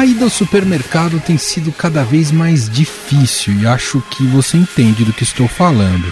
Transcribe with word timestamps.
A 0.00 0.06
ida 0.06 0.24
ao 0.24 0.30
supermercado 0.30 1.20
tem 1.20 1.36
sido 1.36 1.70
cada 1.70 2.02
vez 2.02 2.32
mais 2.32 2.70
difícil 2.70 3.52
e 3.60 3.66
acho 3.66 4.00
que 4.10 4.26
você 4.28 4.56
entende 4.56 5.04
do 5.04 5.12
que 5.12 5.24
estou 5.24 5.46
falando. 5.46 6.10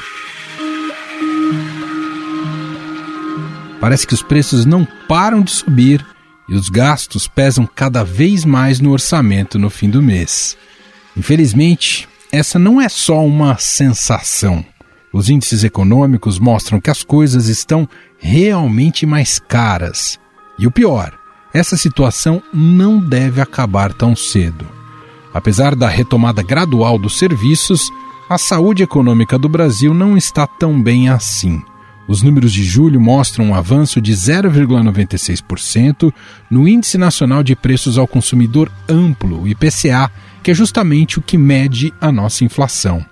Parece 3.81 4.07
que 4.07 4.13
os 4.13 4.23
preços 4.23 4.67
não 4.67 4.87
param 5.09 5.41
de 5.41 5.53
subir 5.53 6.05
e 6.51 6.55
os 6.55 6.69
gastos 6.69 7.27
pesam 7.27 7.67
cada 7.67 8.05
vez 8.05 8.45
mais 8.45 8.79
no 8.79 8.91
orçamento 8.91 9.59
no 9.59 9.71
fim 9.71 9.89
do 9.89 10.03
mês. 10.03 10.55
Infelizmente, 11.17 12.07
essa 12.31 12.59
não 12.59 12.79
é 12.79 12.91
só 12.91 13.25
uma 13.25 13.57
sensação. 13.57 14.63
Os 15.15 15.31
índices 15.31 15.65
econômicos 15.65 16.39
mostram 16.39 16.79
que 16.79 16.91
as 16.91 17.03
coisas 17.03 17.49
estão 17.49 17.89
realmente 18.19 19.07
mais 19.07 19.39
caras. 19.39 20.21
E 20.59 20.67
o 20.67 20.71
pior, 20.71 21.19
essa 21.53 21.77
situação 21.77 22.43
não 22.53 22.99
deve 22.99 23.41
acabar 23.41 23.93
tão 23.93 24.15
cedo. 24.15 24.67
Apesar 25.33 25.75
da 25.75 25.89
retomada 25.89 26.43
gradual 26.43 26.99
dos 26.99 27.19
serviços, 27.19 27.91
a 28.29 28.37
saúde 28.37 28.83
econômica 28.83 29.39
do 29.39 29.49
Brasil 29.49 29.95
não 29.95 30.17
está 30.17 30.47
tão 30.47 30.83
bem 30.83 31.09
assim. 31.09 31.63
Os 32.07 32.23
números 32.23 32.53
de 32.53 32.65
julho 32.65 33.01
mostram 33.01 33.47
um 33.47 33.55
avanço 33.55 34.01
de 34.01 34.13
0,96% 34.13 36.13
no 36.51 36.67
Índice 36.67 36.97
Nacional 36.97 37.43
de 37.43 37.55
Preços 37.55 37.99
ao 37.99 38.07
Consumidor 38.07 38.73
Amplo, 38.89 39.47
IPCA, 39.47 40.11
que 40.43 40.51
é 40.51 40.55
justamente 40.55 41.19
o 41.19 41.23
que 41.23 41.37
mede 41.37 41.93
a 42.01 42.11
nossa 42.11 42.45
inflação. 42.45 43.05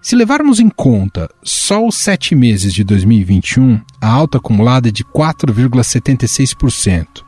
Se 0.00 0.14
levarmos 0.14 0.60
em 0.60 0.68
conta 0.68 1.28
só 1.42 1.86
os 1.86 1.96
sete 1.96 2.34
meses 2.34 2.72
de 2.72 2.84
2021, 2.84 3.80
a 4.00 4.08
alta 4.08 4.38
acumulada 4.38 4.88
é 4.88 4.92
de 4.92 5.04
4,76%. 5.04 7.27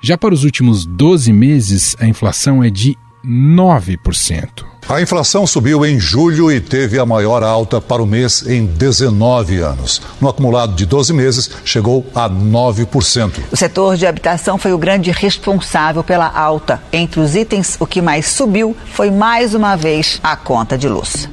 Já 0.00 0.16
para 0.16 0.32
os 0.32 0.44
últimos 0.44 0.86
12 0.86 1.32
meses, 1.32 1.96
a 1.98 2.06
inflação 2.06 2.62
é 2.62 2.70
de 2.70 2.96
9%. 3.24 4.64
A 4.88 5.02
inflação 5.02 5.46
subiu 5.46 5.84
em 5.84 6.00
julho 6.00 6.50
e 6.50 6.60
teve 6.60 6.98
a 6.98 7.04
maior 7.04 7.42
alta 7.42 7.78
para 7.78 8.02
o 8.02 8.06
mês 8.06 8.46
em 8.46 8.64
19 8.64 9.58
anos. 9.58 10.00
No 10.18 10.28
acumulado 10.28 10.74
de 10.74 10.86
12 10.86 11.12
meses, 11.12 11.50
chegou 11.62 12.06
a 12.14 12.30
9%. 12.30 13.32
O 13.52 13.56
setor 13.56 13.96
de 13.96 14.06
habitação 14.06 14.56
foi 14.56 14.72
o 14.72 14.78
grande 14.78 15.10
responsável 15.10 16.02
pela 16.02 16.26
alta. 16.26 16.82
Entre 16.90 17.20
os 17.20 17.34
itens, 17.34 17.76
o 17.78 17.86
que 17.86 18.00
mais 18.00 18.28
subiu 18.28 18.74
foi 18.94 19.10
mais 19.10 19.52
uma 19.52 19.76
vez 19.76 20.20
a 20.22 20.36
conta 20.36 20.78
de 20.78 20.88
luz. 20.88 21.28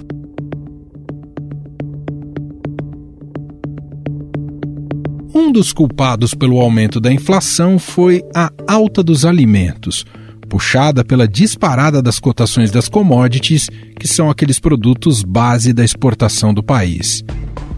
Um 5.36 5.52
dos 5.52 5.74
culpados 5.74 6.34
pelo 6.34 6.62
aumento 6.62 7.02
da 7.02 7.12
inflação 7.12 7.78
foi 7.78 8.24
a 8.34 8.50
alta 8.66 9.04
dos 9.04 9.26
alimentos 9.26 10.06
puxada 10.48 11.04
pela 11.04 11.28
disparada 11.28 12.02
das 12.02 12.20
cotações 12.20 12.72
das 12.72 12.88
commodities, 12.88 13.70
que 14.00 14.08
são 14.08 14.30
aqueles 14.30 14.60
produtos 14.60 15.24
base 15.24 15.74
da 15.74 15.84
exportação 15.84 16.54
do 16.54 16.64
país. 16.64 17.24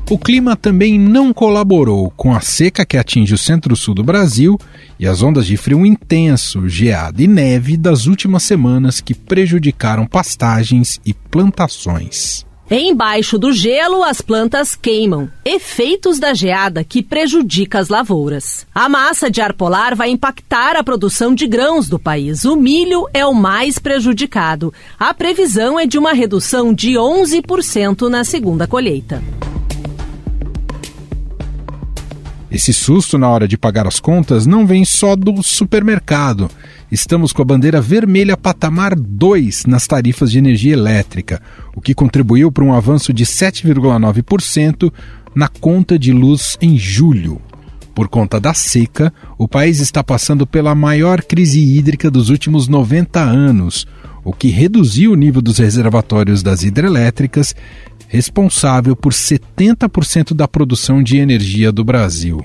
O 0.10 0.18
clima 0.18 0.56
também 0.56 0.98
não 0.98 1.34
colaborou 1.34 2.12
com 2.12 2.34
a 2.34 2.40
seca 2.40 2.86
que 2.86 2.96
atinge 2.96 3.34
o 3.34 3.38
centro-sul 3.38 3.94
do 3.94 4.04
Brasil 4.04 4.58
e 5.00 5.06
as 5.06 5.22
ondas 5.22 5.46
de 5.46 5.58
frio 5.58 5.86
intenso, 5.86 6.70
geada 6.70 7.22
e 7.22 7.28
neve 7.28 7.76
das 7.76 8.06
últimas 8.06 8.44
semanas 8.44 9.02
que 9.02 9.14
prejudicaram 9.14 10.06
pastagens 10.06 11.02
e 11.06 11.14
plantações. 11.14 12.47
Embaixo 12.70 13.38
do 13.38 13.54
gelo, 13.54 14.04
as 14.04 14.20
plantas 14.20 14.76
queimam, 14.76 15.32
efeitos 15.46 16.20
da 16.20 16.34
geada 16.34 16.84
que 16.84 17.02
prejudica 17.02 17.80
as 17.80 17.88
lavouras. 17.88 18.68
A 18.76 18.90
massa 18.90 19.32
de 19.32 19.40
ar 19.40 19.54
polar 19.54 19.96
vai 19.96 20.10
impactar 20.10 20.76
a 20.76 20.84
produção 20.84 21.34
de 21.34 21.48
grãos 21.48 21.88
do 21.88 21.98
país. 21.98 22.44
O 22.44 22.58
milho 22.58 23.08
é 23.14 23.26
o 23.26 23.34
mais 23.34 23.80
prejudicado. 23.80 24.74
A 25.00 25.14
previsão 25.14 25.80
é 25.80 25.86
de 25.86 25.98
uma 25.98 26.12
redução 26.12 26.74
de 26.74 26.96
11% 26.96 28.10
na 28.10 28.26
segunda 28.26 28.68
colheita. 28.68 29.24
Esse 32.50 32.72
susto 32.74 33.18
na 33.18 33.30
hora 33.30 33.48
de 33.48 33.58
pagar 33.58 33.86
as 33.88 34.00
contas 34.00 34.46
não 34.46 34.66
vem 34.66 34.86
só 34.86 35.16
do 35.16 35.44
supermercado 35.44 36.50
estamos 36.92 37.34
com 37.34 37.42
a 37.42 37.46
bandeira 37.46 37.82
vermelha 37.82 38.38
patamar 38.38 38.96
2 38.96 39.66
nas 39.66 39.86
tarifas 39.88 40.32
de 40.32 40.38
energia 40.38 40.74
elétrica, 40.74 41.42
o 41.76 41.82
que 41.82 41.94
contribuiu 41.94 42.52
para 42.52 42.64
um 42.64 42.74
avanço 42.74 43.14
de 43.14 43.26
7,9% 43.26 44.92
na 45.36 45.48
conta 45.48 46.00
de 46.00 46.12
luz 46.12 46.58
em 46.62 46.78
julho. 46.78 47.42
Por 47.94 48.08
conta 48.08 48.40
da 48.40 48.54
seca, 48.54 49.12
o 49.38 49.48
país 49.48 49.80
está 49.80 50.04
passando 50.04 50.46
pela 50.46 50.76
maior 50.76 51.22
crise 51.22 51.60
hídrica 51.60 52.12
dos 52.12 52.30
últimos 52.30 52.68
90 52.68 53.20
anos, 53.20 53.88
o 54.24 54.32
que 54.32 54.50
reduziu 54.50 55.14
o 55.14 55.16
nível 55.16 55.42
dos 55.42 55.58
reservatórios 55.58 56.44
das 56.44 56.64
hidrelétricas, 56.64 57.56
responsável 58.08 58.96
por 58.96 59.14
70% 59.14 60.34
da 60.34 60.48
produção 60.48 61.04
de 61.04 61.18
energia 61.18 61.72
do 61.72 61.84
Brasil 61.84 62.44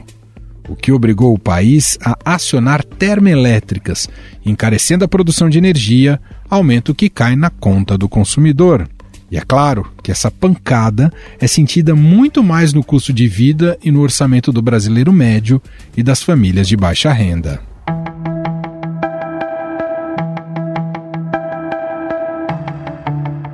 o 0.69 0.77
que 0.77 0.93
obrigou 0.93 1.34
o 1.34 1.39
país 1.39 1.99
a 2.05 2.17
acionar 2.25 2.84
termoelétricas, 2.84 4.09
encarecendo 4.45 5.05
a 5.05 5.09
produção 5.09 5.49
de 5.49 5.59
energia, 5.59 6.21
aumento 6.49 6.95
que 6.95 7.09
cai 7.11 7.37
na 7.37 7.50
conta 7.50 7.99
do 7.99 8.09
consumidor. 8.09 8.89
E 9.31 9.37
é 9.37 9.41
claro 9.41 9.91
que 10.03 10.12
essa 10.12 10.31
pancada 10.31 11.12
é 11.41 11.47
sentida 11.47 11.94
muito 11.94 12.43
mais 12.43 12.73
no 12.73 12.84
custo 12.84 13.12
de 13.12 13.27
vida 13.27 13.79
e 13.83 13.91
no 13.91 14.00
orçamento 14.00 14.53
do 14.53 14.61
brasileiro 14.61 15.12
médio 15.12 15.61
e 15.97 16.03
das 16.03 16.23
famílias 16.23 16.69
de 16.69 16.77
baixa 16.77 17.12
renda. 17.12 17.72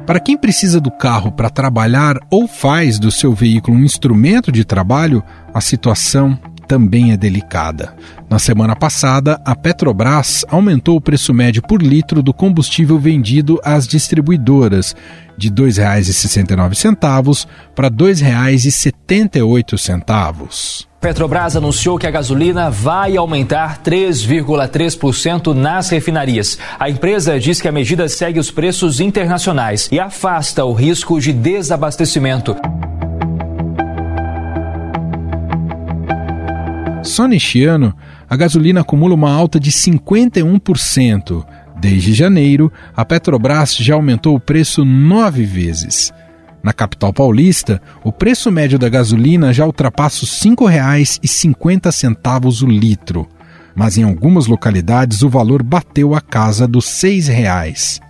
Para 0.08 0.18
quem 0.20 0.36
precisa 0.38 0.80
do 0.80 0.90
carro 0.90 1.30
para 1.30 1.50
trabalhar 1.50 2.16
ou 2.30 2.48
faz 2.48 2.98
do 2.98 3.10
seu 3.10 3.34
veículo 3.34 3.76
um 3.76 3.84
instrumento 3.84 4.50
de 4.50 4.64
trabalho, 4.64 5.22
a 5.52 5.60
situação 5.60 6.40
também 6.66 7.12
é 7.12 7.16
delicada. 7.16 7.94
Na 8.26 8.38
semana 8.38 8.74
passada, 8.74 9.38
a 9.44 9.54
Petrobras 9.54 10.46
aumentou 10.48 10.96
o 10.96 11.00
preço 11.00 11.34
médio 11.34 11.60
por 11.60 11.82
litro 11.82 12.22
do 12.22 12.32
combustível 12.32 12.98
vendido 12.98 13.60
às 13.62 13.86
distribuidoras 13.86 14.96
de 15.36 15.48
R$ 15.48 15.56
2,69 15.56 17.46
para 17.74 17.88
R$ 17.88 17.94
2,78. 17.94 20.87
Petrobras 21.00 21.54
anunciou 21.54 21.96
que 21.96 22.08
a 22.08 22.10
gasolina 22.10 22.70
vai 22.70 23.16
aumentar 23.16 23.80
3,3% 23.84 25.54
nas 25.54 25.90
refinarias. 25.90 26.58
A 26.76 26.90
empresa 26.90 27.38
diz 27.38 27.60
que 27.60 27.68
a 27.68 27.72
medida 27.72 28.08
segue 28.08 28.40
os 28.40 28.50
preços 28.50 28.98
internacionais 28.98 29.88
e 29.92 30.00
afasta 30.00 30.64
o 30.64 30.72
risco 30.72 31.20
de 31.20 31.32
desabastecimento. 31.32 32.56
Só 37.04 37.28
neste 37.28 37.64
ano, 37.64 37.94
a 38.28 38.36
gasolina 38.36 38.80
acumula 38.80 39.14
uma 39.14 39.32
alta 39.32 39.60
de 39.60 39.70
51%. 39.70 41.46
Desde 41.80 42.12
janeiro, 42.12 42.72
a 42.96 43.04
Petrobras 43.04 43.76
já 43.76 43.94
aumentou 43.94 44.34
o 44.34 44.40
preço 44.40 44.84
nove 44.84 45.44
vezes. 45.44 46.12
Na 46.62 46.72
capital 46.72 47.12
paulista, 47.12 47.80
o 48.02 48.12
preço 48.12 48.50
médio 48.50 48.78
da 48.78 48.88
gasolina 48.88 49.52
já 49.52 49.64
ultrapassa 49.64 50.24
os 50.24 50.42
R$ 50.42 50.50
5,50 50.50 52.62
o 52.62 52.66
litro, 52.66 53.28
mas 53.74 53.96
em 53.96 54.02
algumas 54.02 54.46
localidades 54.46 55.22
o 55.22 55.28
valor 55.28 55.62
bateu 55.62 56.14
a 56.14 56.20
casa 56.20 56.66
dos 56.66 57.02
R$ 57.02 57.10
6,00. 57.10 58.00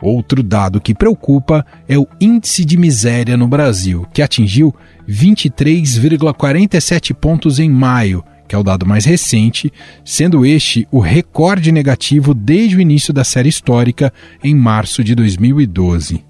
Outro 0.00 0.44
dado 0.44 0.80
que 0.80 0.94
preocupa 0.94 1.66
é 1.88 1.98
o 1.98 2.06
índice 2.20 2.64
de 2.64 2.76
miséria 2.76 3.36
no 3.36 3.48
Brasil, 3.48 4.06
que 4.12 4.22
atingiu 4.22 4.72
23,47 5.08 7.12
pontos 7.14 7.58
em 7.58 7.68
maio, 7.68 8.22
que 8.46 8.54
é 8.54 8.58
o 8.58 8.62
dado 8.62 8.86
mais 8.86 9.04
recente, 9.04 9.72
sendo 10.04 10.46
este 10.46 10.86
o 10.92 11.00
recorde 11.00 11.72
negativo 11.72 12.32
desde 12.32 12.76
o 12.76 12.80
início 12.80 13.12
da 13.12 13.24
série 13.24 13.48
histórica 13.48 14.12
em 14.42 14.54
março 14.54 15.02
de 15.02 15.16
2012. 15.16 16.27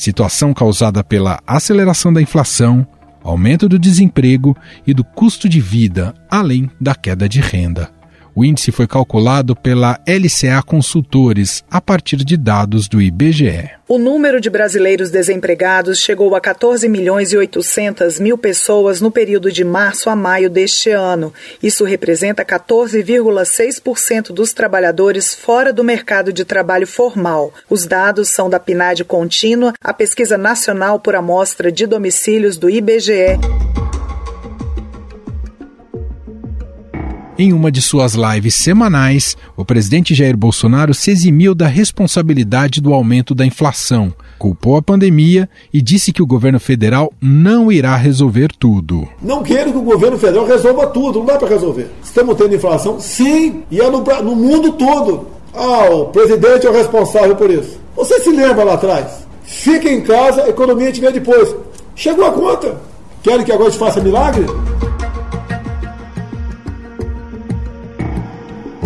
Situação 0.00 0.54
causada 0.54 1.04
pela 1.04 1.42
aceleração 1.46 2.10
da 2.10 2.22
inflação, 2.22 2.86
aumento 3.22 3.68
do 3.68 3.78
desemprego 3.78 4.56
e 4.86 4.94
do 4.94 5.04
custo 5.04 5.46
de 5.46 5.60
vida, 5.60 6.14
além 6.30 6.70
da 6.80 6.94
queda 6.94 7.28
de 7.28 7.38
renda. 7.38 7.90
O 8.40 8.44
índice 8.44 8.72
foi 8.72 8.86
calculado 8.86 9.54
pela 9.54 10.00
LCA 10.06 10.62
Consultores 10.64 11.62
a 11.70 11.78
partir 11.78 12.16
de 12.16 12.38
dados 12.38 12.88
do 12.88 12.98
IBGE. 12.98 13.68
O 13.86 13.98
número 13.98 14.40
de 14.40 14.48
brasileiros 14.48 15.10
desempregados 15.10 15.98
chegou 15.98 16.34
a 16.34 16.40
14 16.40 16.88
milhões 16.88 17.34
e 17.34 17.36
800 17.36 18.18
mil 18.18 18.38
pessoas 18.38 18.98
no 18.98 19.10
período 19.10 19.52
de 19.52 19.62
março 19.62 20.08
a 20.08 20.16
maio 20.16 20.48
deste 20.48 20.88
ano. 20.88 21.34
Isso 21.62 21.84
representa 21.84 22.42
14,6% 22.42 24.32
dos 24.32 24.54
trabalhadores 24.54 25.34
fora 25.34 25.70
do 25.70 25.84
mercado 25.84 26.32
de 26.32 26.42
trabalho 26.42 26.86
formal. 26.86 27.52
Os 27.68 27.84
dados 27.84 28.30
são 28.30 28.48
da 28.48 28.58
PNAD 28.58 29.04
contínua, 29.04 29.74
a 29.84 29.92
pesquisa 29.92 30.38
nacional 30.38 30.98
por 30.98 31.14
amostra 31.14 31.70
de 31.70 31.86
domicílios 31.86 32.56
do 32.56 32.70
IBGE. 32.70 33.38
Em 37.40 37.54
uma 37.54 37.72
de 37.72 37.80
suas 37.80 38.12
lives 38.12 38.54
semanais, 38.54 39.34
o 39.56 39.64
presidente 39.64 40.14
Jair 40.14 40.36
Bolsonaro 40.36 40.92
se 40.92 41.10
eximiu 41.10 41.54
da 41.54 41.66
responsabilidade 41.66 42.82
do 42.82 42.92
aumento 42.92 43.34
da 43.34 43.46
inflação, 43.46 44.12
culpou 44.38 44.76
a 44.76 44.82
pandemia 44.82 45.48
e 45.72 45.80
disse 45.80 46.12
que 46.12 46.22
o 46.22 46.26
governo 46.26 46.60
federal 46.60 47.10
não 47.18 47.72
irá 47.72 47.96
resolver 47.96 48.50
tudo. 48.58 49.08
Não 49.22 49.42
quero 49.42 49.72
que 49.72 49.78
o 49.78 49.82
governo 49.82 50.18
federal 50.18 50.44
resolva 50.44 50.88
tudo, 50.88 51.20
não 51.20 51.24
dá 51.24 51.38
para 51.38 51.48
resolver. 51.48 51.90
Estamos 52.04 52.36
tendo 52.36 52.54
inflação? 52.54 53.00
Sim, 53.00 53.62
e 53.70 53.80
é 53.80 53.88
no, 53.88 54.02
no 54.02 54.36
mundo 54.36 54.72
todo. 54.72 55.28
Ah, 55.54 55.88
o 55.88 56.08
presidente 56.08 56.66
é 56.66 56.68
o 56.68 56.74
responsável 56.74 57.36
por 57.36 57.50
isso. 57.50 57.80
Você 57.96 58.20
se 58.20 58.28
lembra 58.32 58.64
lá 58.64 58.74
atrás? 58.74 59.26
Fica 59.44 59.90
em 59.90 60.02
casa, 60.02 60.42
a 60.42 60.50
economia 60.50 60.88
gente 60.88 61.00
vê 61.00 61.10
depois. 61.10 61.56
Chegou 61.96 62.26
a 62.26 62.32
conta. 62.32 62.76
Querem 63.22 63.46
que 63.46 63.52
agora 63.52 63.70
gente 63.70 63.78
faça 63.78 63.98
milagre? 63.98 64.44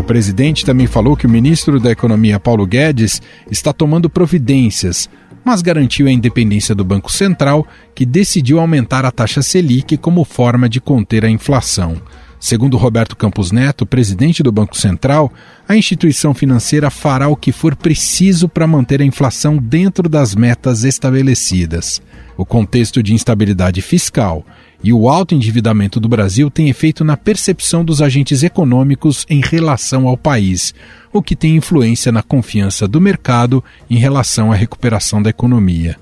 O 0.05 0.06
presidente 0.06 0.67
também 0.67 0.87
falou 0.87 1.17
que 1.17 1.27
o 1.27 1.31
ministro 1.31 1.81
da 1.81 1.91
Economia, 1.91 2.39
Paulo 2.39 2.67
Guedes, 2.67 3.23
está 3.51 3.73
tomando 3.73 4.11
providências, 4.11 5.09
mas 5.43 5.62
garantiu 5.62 6.06
a 6.06 6.12
independência 6.12 6.75
do 6.75 6.85
Banco 6.85 7.11
Central, 7.11 7.67
que 7.95 8.05
decidiu 8.05 8.61
aumentar 8.61 9.06
a 9.06 9.11
taxa 9.11 9.41
Selic 9.41 9.97
como 9.97 10.23
forma 10.23 10.69
de 10.69 10.79
conter 10.79 11.25
a 11.25 11.31
inflação. 11.31 11.97
Segundo 12.39 12.77
Roberto 12.77 13.17
Campos 13.17 13.51
Neto, 13.51 13.87
presidente 13.87 14.43
do 14.43 14.53
Banco 14.53 14.77
Central, 14.77 15.33
a 15.67 15.75
instituição 15.75 16.35
financeira 16.35 16.91
fará 16.91 17.29
o 17.29 17.35
que 17.35 17.51
for 17.51 17.75
preciso 17.75 18.47
para 18.47 18.67
manter 18.67 19.01
a 19.01 19.06
inflação 19.06 19.56
dentro 19.56 20.06
das 20.06 20.35
metas 20.35 20.85
estabelecidas. 20.85 22.03
O 22.37 22.45
contexto 22.45 23.03
de 23.03 23.15
instabilidade 23.15 23.81
fiscal 23.81 24.45
e 24.85 24.93
o 24.93 25.09
alto 25.09 25.35
endividamento 25.35 25.99
do 25.99 26.11
Brasil 26.11 26.51
tem 26.51 26.69
efeito 26.69 27.03
na 27.03 27.17
percepção 27.17 27.83
dos 27.83 28.03
agentes 28.03 28.43
econômicos 28.43 29.25
em 29.31 29.41
relação 29.41 30.07
ao 30.07 30.15
país, 30.15 30.75
o 31.11 31.23
que 31.23 31.35
tem 31.35 31.57
influência 31.57 32.13
na 32.13 32.23
confiança 32.23 32.87
do 32.87 33.01
mercado 33.01 33.65
em 33.89 33.97
relação 33.97 34.53
à 34.53 34.55
recuperação 34.55 35.23
da 35.23 35.31
economia. 35.31 35.97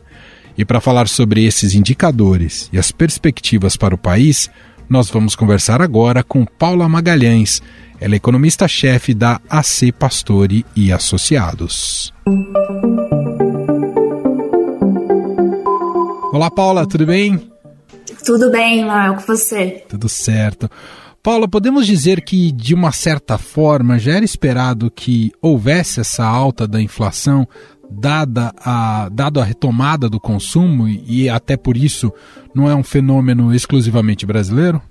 E 0.59 0.65
para 0.65 0.81
falar 0.81 1.07
sobre 1.07 1.45
esses 1.45 1.75
indicadores 1.75 2.69
e 2.73 2.79
as 2.79 2.91
perspectivas 2.91 3.77
para 3.77 3.95
o 3.95 3.99
país, 3.99 4.51
nós 4.89 5.09
vamos 5.09 5.37
conversar 5.37 5.81
agora 5.81 6.25
com 6.25 6.45
Paula 6.45 6.89
Magalhães. 6.89 7.63
Ela 8.01 8.15
é 8.15 8.17
economista-chefe 8.17 9.15
da 9.15 9.41
AC 9.49 9.93
Pastore 9.97 10.67
e 10.75 10.93
Associados. 10.93 12.13
Olá, 16.33 16.51
Paula, 16.51 16.85
tudo 16.85 17.07
bem? 17.07 17.52
Tudo 18.25 18.51
bem, 18.51 18.85
Noel, 18.85 19.15
com 19.17 19.23
você? 19.23 19.85
Tudo 19.89 20.09
certo. 20.09 20.71
Paula, 21.23 21.47
podemos 21.47 21.87
dizer 21.87 22.23
que, 22.23 22.51
de 22.51 22.75
uma 22.75 22.91
certa 22.91 23.39
forma, 23.39 23.99
já 23.99 24.15
era 24.15 24.25
esperado 24.25 24.91
que 24.91 25.33
houvesse 25.41 26.01
essa 26.01 26.25
alta 26.25 26.67
da 26.67 26.81
inflação, 26.81 27.47
dada 27.91 28.53
a, 28.59 29.09
dado 29.13 29.41
a 29.41 29.45
retomada 29.45 30.09
do 30.09 30.19
consumo, 30.19 30.89
e 30.89 31.29
até 31.29 31.57
por 31.57 31.77
isso 31.77 32.13
não 32.55 32.69
é 32.69 32.75
um 32.75 32.83
fenômeno 32.83 33.55
exclusivamente 33.55 34.27
brasileiro? 34.27 34.83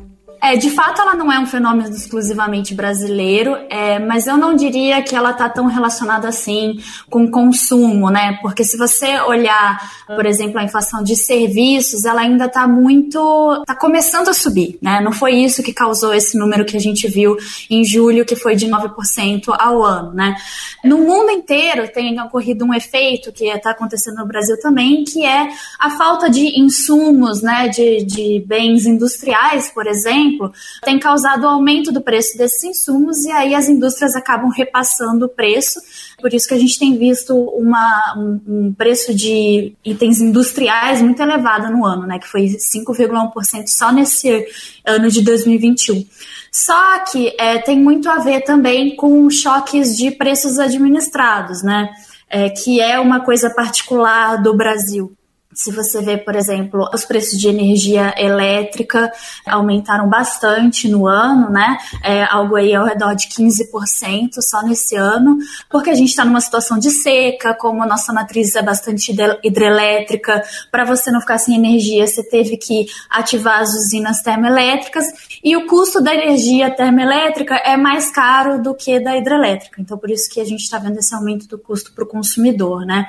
É, 0.44 0.56
de 0.56 0.72
fato, 0.72 1.00
ela 1.00 1.14
não 1.14 1.32
é 1.32 1.40
um 1.40 1.46
fenômeno 1.46 1.96
exclusivamente 1.96 2.74
brasileiro, 2.74 3.56
é, 3.70 4.00
mas 4.00 4.26
eu 4.26 4.36
não 4.36 4.56
diria 4.56 5.00
que 5.04 5.16
ela 5.16 5.30
está 5.30 5.48
tão 5.48 5.68
relacionada 5.68 6.28
assim 6.28 6.80
com 7.12 7.30
consumo, 7.30 8.10
né? 8.10 8.40
Porque 8.42 8.64
se 8.64 8.76
você 8.76 9.22
olhar, 9.22 9.80
por 10.08 10.26
exemplo, 10.26 10.58
a 10.58 10.64
inflação 10.64 11.04
de 11.04 11.16
serviços, 11.16 12.06
ela 12.06 12.22
ainda 12.22 12.46
está 12.46 12.68
muito. 12.68 13.60
está 13.62 13.76
começando 13.76 14.30
a 14.30 14.34
subir, 14.34 14.80
né? 14.82 15.00
Não 15.00 15.12
foi 15.12 15.36
isso 15.36 15.62
que 15.62 15.72
causou 15.72 16.12
esse 16.12 16.36
número 16.36 16.66
que 16.66 16.76
a 16.76 16.82
gente 16.82 17.08
viu 17.08 17.38
em 17.70 17.86
julho, 17.86 18.26
que 18.26 18.36
foi 18.36 18.56
de 18.56 18.68
9% 18.68 19.56
ao 19.60 19.84
ano, 19.84 20.12
né? 20.12 20.36
No 20.84 20.98
mundo 20.98 21.30
inteiro 21.30 21.88
tem 21.94 22.20
ocorrido 22.20 22.66
um 22.66 22.74
efeito 22.74 23.32
que 23.32 23.46
está 23.46 23.70
acontecendo 23.70 24.16
no 24.16 24.26
Brasil 24.26 24.60
também, 24.60 25.04
que 25.04 25.24
é 25.24 25.50
a 25.80 25.92
falta 25.92 26.32
de 26.32 26.60
insumos, 26.60 27.44
né? 27.44 27.68
De, 27.68 28.04
de 28.04 28.44
bens 28.48 28.88
industriais, 28.88 29.70
por 29.70 29.86
exemplo 29.86 30.31
exemplo, 30.31 30.51
tem 30.83 30.98
causado 31.00 31.44
o 31.44 31.48
aumento 31.48 31.92
do 31.92 32.01
preço 32.01 32.38
desses 32.38 32.63
insumos 32.63 33.24
e 33.25 33.31
aí 33.31 33.54
as 33.54 33.68
indústrias 33.68 34.16
acabam 34.16 34.50
repassando 34.50 35.25
o 35.25 35.30
preço. 35.30 35.80
Por 36.19 36.33
isso 36.33 36.48
que 36.48 36.54
a 36.54 36.60
gente 36.60 36.80
tem 36.80 36.98
visto 36.98 37.36
uma, 37.36 38.16
um, 38.18 38.42
um 38.48 38.74
preço 38.74 39.13
de 39.13 39.74
itens 39.83 40.19
industriais 40.19 41.01
muito 41.01 41.22
elevado 41.22 41.72
no 41.72 41.86
ano, 41.86 42.07
né, 42.07 42.19
que 42.19 42.28
foi 42.28 42.45
5,1% 42.45 43.68
só 43.68 43.92
nesse 43.92 44.45
ano 44.86 45.10
de 45.10 45.22
2021. 45.22 46.06
Só 46.51 47.00
que 47.06 47.34
é, 47.39 47.60
tem 47.60 47.80
muito 47.80 48.10
a 48.10 48.18
ver 48.18 48.42
também 48.42 48.95
com 48.95 49.30
choques 49.30 49.95
de 49.95 50.12
preços 50.12 50.60
administrados, 50.60 51.63
né? 51.63 51.89
É, 52.30 52.50
que 52.50 52.80
é 52.80 52.98
uma 52.98 53.19
coisa 53.19 53.50
particular 53.50 54.42
do 54.42 54.56
Brasil. 54.56 55.13
Se 55.53 55.69
você 55.71 56.01
vê, 56.01 56.18
por 56.18 56.36
exemplo, 56.36 56.89
os 56.94 57.03
preços 57.03 57.38
de 57.38 57.50
energia 57.50 58.13
elétrica 58.18 59.12
aumentaram 59.45 60.07
bastante 60.07 60.88
no 60.88 61.06
ano, 61.06 61.50
né? 61.50 61.77
É 62.01 62.24
algo 62.24 62.56
aí 62.56 62.74
ao 62.74 62.86
redor 62.86 63.13
de 63.15 63.27
15% 63.27 64.42
só 64.42 64.62
nesse 64.62 64.95
ano, 64.95 65.38
porque 65.69 65.89
a 65.89 65.94
gente 65.94 66.09
está 66.09 66.24
numa 66.24 66.39
situação 66.39 66.80
de 66.80 66.89
seca, 66.89 67.53
como 67.53 67.83
a 67.83 67.86
nossa 67.86 68.13
matriz 68.13 68.56
é 68.56 68.62
bastante 68.62 69.13
hidrelétrica, 69.44 70.42
para 70.71 70.86
você 70.86 71.12
não 71.12 71.19
ficar 71.19 71.38
sem 71.38 71.56
energia, 71.56 72.07
você 72.07 72.24
teve 72.24 72.56
que 72.56 72.86
ativar 73.09 73.59
as 73.59 73.74
usinas 73.74 74.21
termoelétricas, 74.21 75.06
e 75.44 75.57
o 75.57 75.68
custo 75.68 76.01
da 76.01 76.13
energia 76.13 76.69
termoelétrica 76.69 77.56
é 77.56 77.75
mais 77.75 78.09
caro 78.09 78.62
do 78.62 78.74
que 78.74 79.00
da 79.00 79.18
hidrelétrica. 79.18 79.81
Então, 79.81 79.98
por 79.98 80.09
isso 80.09 80.30
que 80.30 80.39
a 80.39 80.45
gente 80.45 80.62
está 80.62 80.80
vendo 80.80 80.98
esse 80.98 81.13
aumento 81.13 81.48
do 81.48 81.57
custo 81.57 81.92
para 81.94 82.03
o 82.03 82.07
consumidor, 82.07 82.86
né? 82.86 83.07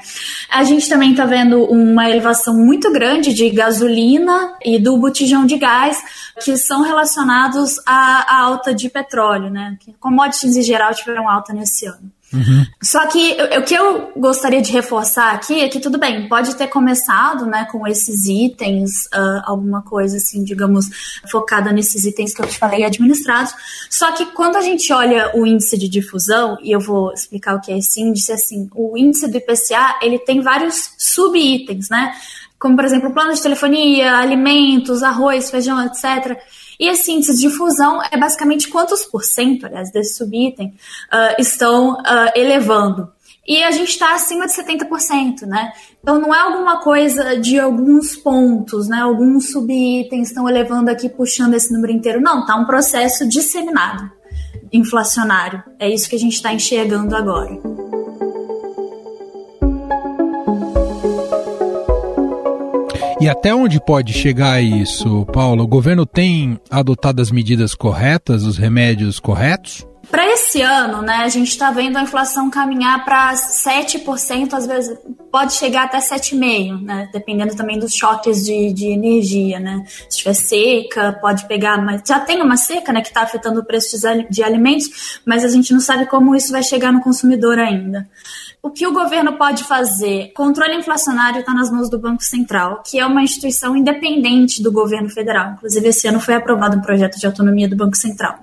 A 0.51 0.65
gente 0.65 0.89
também 0.89 1.13
está 1.13 1.25
vendo 1.25 1.63
uma 1.65 2.11
elevação 2.11 2.32
elevação 2.33 2.57
muito 2.57 2.91
grande 2.91 3.33
de 3.33 3.51
gasolina 3.51 4.57
e 4.65 4.79
do 4.79 4.97
botijão 4.97 5.45
de 5.45 5.57
gás, 5.59 6.03
que 6.43 6.57
são 6.57 6.83
relacionados 6.83 7.79
à, 7.87 8.37
à 8.37 8.41
alta 8.41 8.75
de 8.75 8.89
petróleo, 8.89 9.51
né? 9.51 9.77
Commodities 10.01 10.57
em 10.57 10.63
geral 10.63 10.95
tiveram 10.95 11.29
alta 11.29 11.53
nesse 11.53 11.87
ano. 11.87 12.11
Uhum. 12.33 12.67
Só 12.83 13.07
que 13.07 13.37
o 13.59 13.63
que 13.63 13.75
eu 13.75 14.13
gostaria 14.17 14.63
de 14.63 14.73
reforçar 14.73 15.35
aqui 15.35 15.61
é 15.61 15.69
que 15.69 15.79
tudo 15.79 15.99
bem, 15.99 16.29
pode 16.29 16.55
ter 16.57 16.67
começado, 16.69 17.45
né, 17.47 17.67
com 17.71 17.87
esses 17.87 18.27
itens, 18.27 19.07
uh, 19.07 19.43
alguma 19.45 19.83
coisa 19.83 20.17
assim, 20.17 20.43
digamos, 20.43 20.87
focada 21.31 21.71
nesses 21.73 22.05
itens 22.05 22.35
que 22.35 22.41
eu 22.41 22.47
te 22.47 22.59
falei 22.59 22.85
administrados. 22.85 23.55
Só 23.91 24.13
que 24.13 24.27
quando 24.27 24.57
a 24.57 24.63
gente 24.63 24.93
olha 24.93 25.31
o 25.35 25.47
índice 25.47 25.77
de 25.77 25.89
difusão, 25.89 26.57
e 26.63 26.73
eu 26.73 26.81
vou 26.81 27.13
explicar 27.13 27.55
o 27.55 27.61
que 27.61 27.71
é 27.71 27.79
esse 27.79 28.01
índice, 28.01 28.33
assim, 28.33 28.69
o 28.75 28.97
índice 28.97 29.29
do 29.29 29.37
IPCA, 29.37 29.99
ele 30.01 30.19
tem 30.19 30.41
vários 30.41 30.95
subitens, 30.99 31.89
né? 31.91 32.15
Como, 32.59 32.77
por 32.77 32.85
exemplo, 32.85 33.13
plano 33.13 33.35
de 33.35 33.43
telefonia, 33.43 34.17
alimentos, 34.19 35.03
arroz, 35.03 35.51
feijão, 35.51 35.85
etc. 35.85 36.39
E 36.79 36.89
esse 36.89 37.13
índice 37.13 37.39
de 37.39 37.51
fusão 37.51 38.01
é 38.11 38.17
basicamente 38.17 38.69
quantos 38.69 39.05
por 39.05 39.23
cento, 39.25 39.67
aliás, 39.67 39.91
desse 39.93 40.17
subitem 40.17 40.69
uh, 41.13 41.41
estão 41.41 41.95
uh, 41.95 42.31
elevando. 42.35 43.11
E 43.47 43.63
a 43.65 43.73
gente 43.73 43.89
está 43.89 44.15
acima 44.15 44.47
de 44.47 44.53
70%, 44.53 45.43
né? 45.43 45.73
Então 46.01 46.21
não 46.21 46.33
é 46.33 46.39
alguma 46.39 46.81
coisa 46.81 47.39
de 47.39 47.59
alguns 47.59 48.15
pontos, 48.17 48.89
né? 48.89 49.01
Alguns 49.01 49.51
subitens 49.51 50.29
estão 50.29 50.49
elevando 50.49 50.91
aqui, 50.91 51.09
puxando 51.09 51.55
esse 51.55 51.73
número 51.73 51.93
inteiro. 51.93 52.21
Não, 52.21 52.47
tá 52.47 52.55
um 52.55 52.65
processo 52.65 53.29
disseminado, 53.29 54.09
inflacionário. 54.73 55.63
É 55.79 55.91
isso 55.91 56.09
que 56.09 56.15
a 56.15 56.21
gente 56.21 56.35
está 56.35 56.53
enxergando 56.53 57.17
agora. 57.17 58.02
E 63.23 63.29
até 63.29 63.55
onde 63.55 63.81
pode 63.81 64.13
chegar 64.13 64.61
isso, 64.61 65.25
Paulo? 65.27 65.63
O 65.63 65.67
governo 65.69 66.05
tem 66.05 66.59
adotado 66.69 67.23
as 67.23 67.31
medidas 67.31 67.73
corretas, 67.73 68.43
os 68.43 68.59
remédios 68.59 69.21
corretos? 69.21 69.87
Para 70.11 70.27
esse 70.27 70.61
ano, 70.61 71.03
né, 71.03 71.19
a 71.19 71.29
gente 71.29 71.47
está 71.47 71.71
vendo 71.71 71.97
a 71.97 72.03
inflação 72.03 72.51
caminhar 72.51 73.05
para 73.05 73.33
7%, 73.33 74.53
às 74.53 74.67
vezes 74.67 74.99
pode 75.31 75.53
chegar 75.53 75.85
até 75.85 76.01
7,5%, 76.01 76.83
né, 76.83 77.09
dependendo 77.13 77.55
também 77.55 77.79
dos 77.79 77.95
choques 77.95 78.45
de, 78.45 78.73
de 78.73 78.87
energia. 78.89 79.61
Né. 79.61 79.85
Se 80.11 80.19
tiver 80.19 80.35
seca, 80.35 81.13
pode 81.21 81.47
pegar, 81.47 81.79
mas 81.79 82.03
já 82.05 82.19
tem 82.19 82.43
uma 82.43 82.57
seca 82.57 82.93
né, 82.93 83.03
que 83.03 83.09
está 83.09 83.23
afetando 83.23 83.61
o 83.61 83.65
preço 83.65 83.97
de 84.29 84.43
alimentos, 84.43 85.21
mas 85.25 85.45
a 85.45 85.49
gente 85.49 85.73
não 85.73 85.81
sabe 85.81 86.07
como 86.07 86.35
isso 86.35 86.51
vai 86.51 86.65
chegar 86.65 86.93
no 86.93 87.01
consumidor 87.01 87.61
ainda. 87.61 88.09
O 88.65 88.71
que 88.71 88.87
o 88.87 88.93
governo 88.93 89.33
pode 89.37 89.65
fazer? 89.65 90.33
Controle 90.37 90.77
inflacionário 90.77 91.41
está 91.41 91.53
nas 91.53 91.69
mãos 91.69 91.91
do 91.91 91.99
Banco 91.99 92.23
Central, 92.23 92.81
que 92.87 92.97
é 92.97 93.05
uma 93.05 93.21
instituição 93.21 93.77
independente 93.77 94.63
do 94.63 94.71
governo 94.71 95.11
federal. 95.11 95.55
Inclusive, 95.55 95.89
esse 95.89 96.07
ano 96.07 96.21
foi 96.21 96.35
aprovado 96.35 96.77
um 96.77 96.81
projeto 96.81 97.19
de 97.19 97.27
autonomia 97.27 97.69
do 97.69 97.75
Banco 97.75 97.97
Central. 97.97 98.39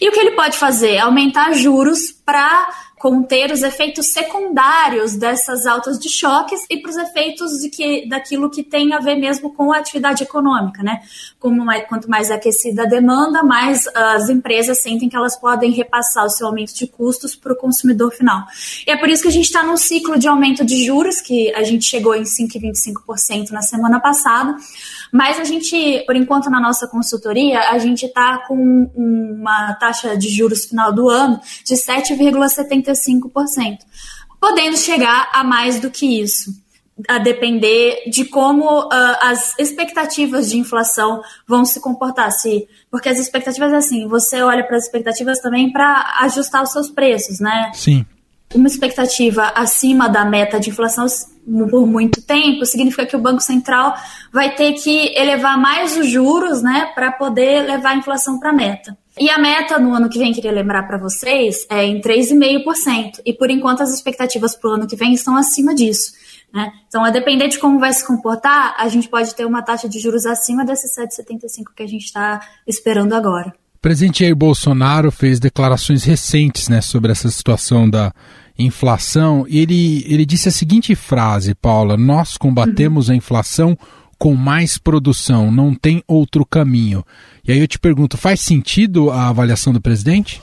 E 0.00 0.08
o 0.08 0.12
que 0.12 0.18
ele 0.18 0.32
pode 0.32 0.58
fazer? 0.58 0.98
Aumentar 0.98 1.52
juros 1.52 2.10
para 2.10 2.68
conter 3.00 3.50
os 3.50 3.62
efeitos 3.62 4.12
secundários 4.12 5.16
dessas 5.16 5.64
altas 5.64 5.98
de 5.98 6.10
choques 6.10 6.66
e 6.68 6.76
para 6.82 6.90
os 6.90 6.96
efeitos 6.98 7.52
de 7.52 7.70
que, 7.70 8.06
daquilo 8.06 8.50
que 8.50 8.62
tem 8.62 8.92
a 8.92 8.98
ver 8.98 9.16
mesmo 9.16 9.54
com 9.54 9.72
a 9.72 9.78
atividade 9.78 10.22
econômica, 10.22 10.82
né? 10.82 11.00
Como 11.38 11.64
mais, 11.64 11.88
quanto 11.88 12.10
mais 12.10 12.30
aquecida 12.30 12.82
a 12.82 12.84
demanda, 12.84 13.42
mais 13.42 13.86
as 13.94 14.28
empresas 14.28 14.82
sentem 14.82 15.08
que 15.08 15.16
elas 15.16 15.34
podem 15.34 15.70
repassar 15.70 16.26
o 16.26 16.28
seu 16.28 16.46
aumento 16.46 16.74
de 16.74 16.86
custos 16.86 17.34
para 17.34 17.54
o 17.54 17.56
consumidor 17.56 18.12
final. 18.12 18.44
E 18.86 18.90
é 18.90 18.98
por 18.98 19.08
isso 19.08 19.22
que 19.22 19.28
a 19.28 19.32
gente 19.32 19.46
está 19.46 19.62
num 19.62 19.78
ciclo 19.78 20.18
de 20.18 20.28
aumento 20.28 20.62
de 20.62 20.84
juros, 20.84 21.22
que 21.22 21.50
a 21.54 21.62
gente 21.62 21.86
chegou 21.86 22.14
em 22.14 22.24
5,25% 22.24 23.48
na 23.50 23.62
semana 23.62 23.98
passada, 23.98 24.54
mas 25.10 25.40
a 25.40 25.44
gente, 25.44 26.04
por 26.06 26.14
enquanto, 26.14 26.50
na 26.50 26.60
nossa 26.60 26.86
consultoria, 26.86 27.70
a 27.70 27.78
gente 27.78 28.04
está 28.04 28.46
com 28.46 28.90
uma 28.94 29.72
taxa 29.74 30.16
de 30.18 30.28
juros 30.28 30.66
final 30.66 30.92
do 30.92 31.08
ano 31.08 31.40
de 31.64 31.74
7,75%, 31.74 32.89
podendo 34.40 34.76
chegar 34.76 35.28
a 35.32 35.44
mais 35.44 35.78
do 35.78 35.90
que 35.90 36.20
isso 36.20 36.50
a 37.08 37.18
depender 37.18 38.02
de 38.10 38.24
como 38.24 38.80
uh, 38.80 38.88
as 39.22 39.58
expectativas 39.58 40.50
de 40.50 40.58
inflação 40.58 41.22
vão 41.46 41.64
se 41.64 41.80
comportar. 41.80 42.30
Se, 42.32 42.68
porque 42.90 43.08
as 43.08 43.18
expectativas, 43.18 43.72
assim, 43.72 44.06
você 44.06 44.42
olha 44.42 44.64
para 44.66 44.76
as 44.76 44.84
expectativas 44.84 45.38
também 45.38 45.72
para 45.72 46.18
ajustar 46.20 46.62
os 46.62 46.72
seus 46.72 46.90
preços, 46.90 47.40
né? 47.40 47.70
Sim. 47.74 48.04
Uma 48.54 48.66
expectativa 48.66 49.52
acima 49.54 50.08
da 50.08 50.24
meta 50.24 50.58
de 50.58 50.70
inflação 50.70 51.06
por 51.70 51.86
muito 51.86 52.22
tempo 52.22 52.64
significa 52.64 53.06
que 53.06 53.16
o 53.16 53.20
Banco 53.20 53.40
Central 53.40 53.94
vai 54.32 54.54
ter 54.54 54.74
que 54.74 55.12
elevar 55.16 55.58
mais 55.58 55.96
os 55.96 56.08
juros, 56.08 56.62
né, 56.62 56.92
para 56.94 57.10
poder 57.12 57.66
levar 57.66 57.90
a 57.90 57.96
inflação 57.96 58.38
para 58.38 58.50
a 58.50 58.52
meta. 58.52 58.96
E 59.18 59.28
a 59.28 59.38
meta 59.38 59.78
no 59.78 59.92
ano 59.94 60.08
que 60.08 60.18
vem, 60.18 60.32
queria 60.32 60.52
lembrar 60.52 60.84
para 60.84 60.96
vocês, 60.96 61.66
é 61.68 61.84
em 61.84 62.00
3,5%. 62.00 63.20
E 63.26 63.34
por 63.34 63.50
enquanto 63.50 63.82
as 63.82 63.92
expectativas 63.92 64.54
para 64.54 64.70
o 64.70 64.74
ano 64.74 64.86
que 64.86 64.96
vem 64.96 65.12
estão 65.12 65.36
acima 65.36 65.74
disso. 65.74 66.12
Né? 66.52 66.72
Então, 66.88 67.04
a 67.04 67.10
depender 67.10 67.48
de 67.48 67.58
como 67.58 67.78
vai 67.78 67.92
se 67.92 68.06
comportar, 68.06 68.74
a 68.78 68.88
gente 68.88 69.08
pode 69.08 69.34
ter 69.34 69.44
uma 69.44 69.62
taxa 69.62 69.88
de 69.88 69.98
juros 69.98 70.26
acima 70.26 70.64
desses 70.64 70.96
7,75 70.96 71.64
que 71.76 71.82
a 71.82 71.86
gente 71.86 72.04
está 72.04 72.40
esperando 72.66 73.12
agora. 73.14 73.52
O 73.76 73.80
presidente 73.80 74.20
Jair 74.20 74.36
Bolsonaro 74.36 75.10
fez 75.10 75.40
declarações 75.40 76.04
recentes 76.04 76.68
né, 76.68 76.80
sobre 76.80 77.12
essa 77.12 77.30
situação 77.30 77.88
da 77.88 78.12
inflação 78.62 79.46
ele, 79.48 80.04
ele 80.06 80.24
disse 80.24 80.48
a 80.48 80.52
seguinte 80.52 80.94
frase, 80.94 81.54
Paula: 81.54 81.96
Nós 81.96 82.36
combatemos 82.36 83.10
a 83.10 83.14
inflação 83.14 83.76
com 84.18 84.34
mais 84.34 84.76
produção, 84.76 85.50
não 85.50 85.74
tem 85.74 86.04
outro 86.06 86.44
caminho. 86.44 87.04
E 87.42 87.52
aí 87.52 87.58
eu 87.58 87.66
te 87.66 87.78
pergunto, 87.78 88.18
faz 88.18 88.40
sentido 88.40 89.10
a 89.10 89.28
avaliação 89.28 89.72
do 89.72 89.80
presidente? 89.80 90.42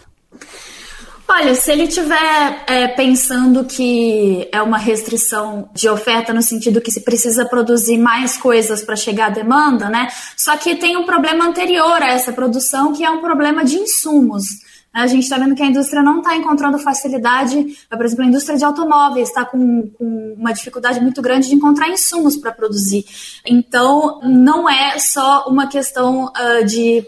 Olha, 1.30 1.54
se 1.54 1.72
ele 1.72 1.84
estiver 1.84 2.64
é, 2.66 2.88
pensando 2.88 3.66
que 3.66 4.50
é 4.52 4.62
uma 4.62 4.78
restrição 4.78 5.70
de 5.76 5.88
oferta 5.90 6.34
no 6.34 6.42
sentido 6.42 6.82
que 6.82 6.90
se 6.90 7.02
precisa 7.02 7.46
produzir 7.46 7.98
mais 7.98 8.38
coisas 8.38 8.82
para 8.82 8.96
chegar 8.96 9.28
à 9.28 9.30
demanda, 9.30 9.90
né? 9.90 10.08
Só 10.36 10.56
que 10.58 10.76
tem 10.76 10.98
um 10.98 11.06
problema 11.06 11.46
anterior 11.46 12.02
a 12.02 12.14
essa 12.14 12.32
produção, 12.32 12.94
que 12.94 13.04
é 13.04 13.12
um 13.12 13.22
problema 13.22 13.64
de 13.64 13.76
insumos. 13.76 14.46
A 14.98 15.06
gente 15.06 15.24
está 15.24 15.38
vendo 15.38 15.54
que 15.54 15.62
a 15.62 15.68
indústria 15.68 16.02
não 16.02 16.18
está 16.20 16.36
encontrando 16.36 16.80
facilidade, 16.80 17.78
por 17.88 18.04
exemplo, 18.04 18.26
a 18.26 18.28
indústria 18.28 18.58
de 18.58 18.66
automóveis 18.66 19.30
está 19.30 19.46
com, 19.46 19.90
com, 19.92 20.36
uma 20.36 20.52
dificuldade 20.52 21.00
muito 21.00 21.22
grande 21.22 21.48
de 21.48 21.56
encontrar 21.56 21.88
insumos 21.88 22.36
para 22.36 22.52
produzir. 22.52 23.06
Então, 23.46 24.20
não 24.24 24.68
é 24.68 24.98
só 24.98 25.46
uma 25.48 25.68
questão 25.68 26.26
uh, 26.26 26.66
de 26.66 27.06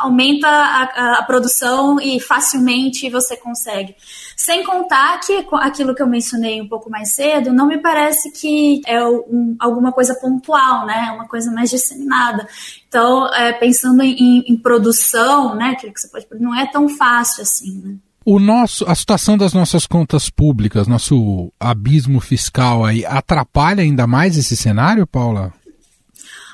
aumenta 0.00 0.46
a, 0.46 1.18
a, 1.18 1.22
produção 1.24 2.00
e 2.00 2.20
facilmente 2.20 3.10
você 3.10 3.36
consegue. 3.36 3.96
Sem 4.36 4.62
contar 4.64 5.18
que 5.20 5.44
aquilo 5.54 5.94
que 5.96 6.02
eu 6.02 6.06
mencionei 6.06 6.60
um 6.60 6.68
pouco 6.68 6.88
mais 6.88 7.12
cedo, 7.12 7.52
não 7.52 7.66
me 7.66 7.78
parece 7.78 8.30
que 8.30 8.80
é 8.86 9.04
um, 9.04 9.56
alguma 9.58 9.90
coisa 9.90 10.14
pontual, 10.14 10.86
né? 10.86 11.06
É 11.08 11.12
uma 11.12 11.26
coisa 11.26 11.50
mais 11.50 11.70
disseminada. 11.70 12.46
Então, 12.92 13.26
é, 13.34 13.54
pensando 13.54 14.02
em, 14.02 14.44
em, 14.46 14.54
produção, 14.54 15.54
né, 15.54 15.74
que 15.76 15.90
você 15.98 16.08
pode, 16.08 16.26
não 16.38 16.54
é 16.54 16.70
tão 16.70 16.90
fácil 16.90 17.40
assim, 17.40 17.80
né? 17.82 17.94
O 18.22 18.38
nosso, 18.38 18.84
a 18.86 18.94
situação 18.94 19.38
das 19.38 19.54
nossas 19.54 19.86
contas 19.86 20.28
públicas, 20.28 20.86
nosso 20.86 21.50
abismo 21.58 22.20
fiscal 22.20 22.84
aí, 22.84 23.02
atrapalha 23.06 23.82
ainda 23.82 24.06
mais 24.06 24.36
esse 24.36 24.54
cenário, 24.54 25.06
Paula? 25.06 25.54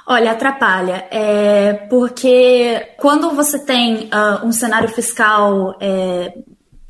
Olha, 0.07 0.31
atrapalha, 0.31 1.09
é, 1.11 1.73
porque 1.91 2.87
quando 2.99 3.33
você 3.33 3.59
tem 3.59 4.05
uh, 4.05 4.47
um 4.47 4.53
cenário 4.53 4.89
fiscal 4.89 5.77
é, 5.81 6.39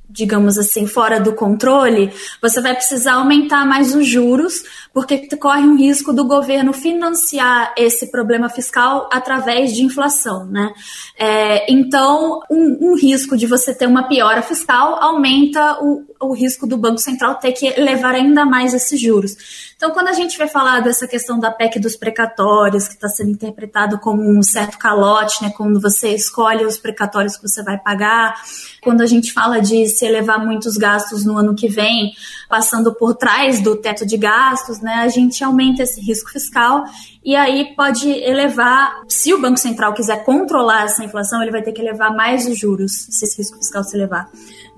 digamos 0.08 0.56
assim, 0.56 0.86
fora 0.86 1.20
do 1.20 1.34
controle, 1.34 2.10
você 2.40 2.60
vai 2.60 2.74
precisar 2.74 3.14
aumentar 3.14 3.66
mais 3.66 3.94
os 3.94 4.06
juros, 4.06 4.62
porque 4.92 5.28
corre 5.36 5.60
um 5.60 5.76
risco 5.76 6.12
do 6.12 6.26
governo 6.26 6.72
financiar 6.72 7.74
esse 7.76 8.10
problema 8.10 8.48
fiscal 8.48 9.08
através 9.12 9.74
de 9.74 9.84
inflação, 9.84 10.46
né? 10.46 10.72
É, 11.18 11.70
então, 11.70 12.40
um, 12.50 12.92
um, 12.92 12.96
risco 12.96 13.36
de 13.36 13.46
você 13.46 13.74
ter 13.74 13.86
uma 13.86 14.08
piora 14.08 14.40
fiscal 14.40 14.96
aumenta 15.02 15.78
o, 15.82 16.04
o 16.20 16.32
risco 16.32 16.66
do 16.66 16.76
Banco 16.76 16.98
Central 16.98 17.36
ter 17.36 17.52
que 17.52 17.70
levar 17.80 18.14
ainda 18.14 18.44
mais 18.44 18.74
esses 18.74 19.00
juros. 19.00 19.36
Então, 19.76 19.92
quando 19.92 20.08
a 20.08 20.12
gente 20.12 20.36
vai 20.36 20.48
falar 20.48 20.80
dessa 20.80 21.06
questão 21.06 21.38
da 21.38 21.52
PEC 21.52 21.78
dos 21.78 21.94
precatórios, 21.94 22.88
que 22.88 22.94
está 22.94 23.08
sendo 23.08 23.30
interpretado 23.30 23.98
como 24.00 24.28
um 24.28 24.42
certo 24.42 24.76
calote, 24.76 25.40
né, 25.42 25.52
quando 25.56 25.80
você 25.80 26.08
escolhe 26.08 26.64
os 26.64 26.76
precatórios 26.78 27.36
que 27.36 27.48
você 27.48 27.62
vai 27.62 27.78
pagar, 27.78 28.34
quando 28.82 29.02
a 29.02 29.06
gente 29.06 29.32
fala 29.32 29.60
de 29.60 29.86
se 29.86 30.04
elevar 30.04 30.44
muitos 30.44 30.76
gastos 30.76 31.24
no 31.24 31.38
ano 31.38 31.54
que 31.54 31.68
vem, 31.68 32.12
passando 32.48 32.92
por 32.92 33.14
trás 33.14 33.60
do 33.62 33.76
teto 33.76 34.04
de 34.04 34.16
gastos, 34.16 34.80
né, 34.80 34.94
a 34.94 35.08
gente 35.08 35.44
aumenta 35.44 35.84
esse 35.84 36.00
risco 36.00 36.30
fiscal 36.30 36.84
e 37.24 37.36
aí 37.36 37.74
pode 37.76 38.08
elevar, 38.08 39.02
se 39.06 39.32
o 39.34 39.40
Banco 39.40 39.58
Central 39.58 39.92
quiser 39.92 40.24
controlar 40.24 40.86
essa 40.86 41.04
inflação, 41.04 41.40
ele 41.40 41.52
vai 41.52 41.62
ter 41.62 41.72
que 41.72 41.80
elevar 41.80 42.12
mais 42.12 42.46
os 42.46 42.58
juros, 42.58 42.90
se 43.10 43.24
esse 43.24 43.36
risco 43.36 43.58
fiscal 43.58 43.84
se 43.84 43.96
elevar. 43.96 44.28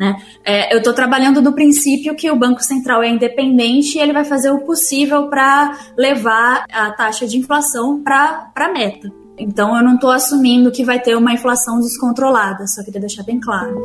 Né? 0.00 0.16
É, 0.42 0.72
eu 0.72 0.78
estou 0.78 0.94
trabalhando 0.94 1.42
no 1.42 1.52
princípio 1.52 2.16
que 2.16 2.30
o 2.30 2.36
Banco 2.36 2.62
Central 2.62 3.02
é 3.02 3.10
independente 3.10 3.98
e 3.98 4.00
ele 4.00 4.14
vai 4.14 4.24
fazer 4.24 4.50
o 4.50 4.60
possível 4.60 5.28
para 5.28 5.78
levar 5.94 6.64
a 6.72 6.90
taxa 6.92 7.26
de 7.26 7.36
inflação 7.36 8.02
para 8.02 8.50
a 8.56 8.72
meta. 8.72 9.12
Então 9.38 9.76
eu 9.76 9.84
não 9.84 9.96
estou 9.96 10.10
assumindo 10.10 10.72
que 10.72 10.82
vai 10.82 11.00
ter 11.00 11.14
uma 11.14 11.34
inflação 11.34 11.78
descontrolada, 11.80 12.66
só 12.66 12.82
queria 12.82 12.98
deixar 12.98 13.24
bem 13.24 13.38
claro. 13.38 13.78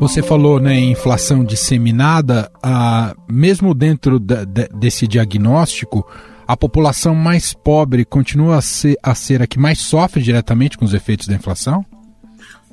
Você 0.00 0.22
falou 0.22 0.58
né, 0.58 0.74
em 0.74 0.92
inflação 0.92 1.44
disseminada, 1.44 2.50
ah, 2.62 3.14
mesmo 3.28 3.74
dentro 3.74 4.18
da, 4.18 4.44
de, 4.44 4.66
desse 4.68 5.06
diagnóstico, 5.06 6.06
a 6.52 6.56
população 6.56 7.14
mais 7.14 7.54
pobre 7.54 8.04
continua 8.04 8.58
a 8.58 8.60
ser, 8.60 8.98
a 9.02 9.14
ser 9.14 9.40
a 9.40 9.46
que 9.46 9.58
mais 9.58 9.78
sofre 9.80 10.22
diretamente 10.22 10.76
com 10.76 10.84
os 10.84 10.92
efeitos 10.92 11.26
da 11.26 11.34
inflação? 11.34 11.82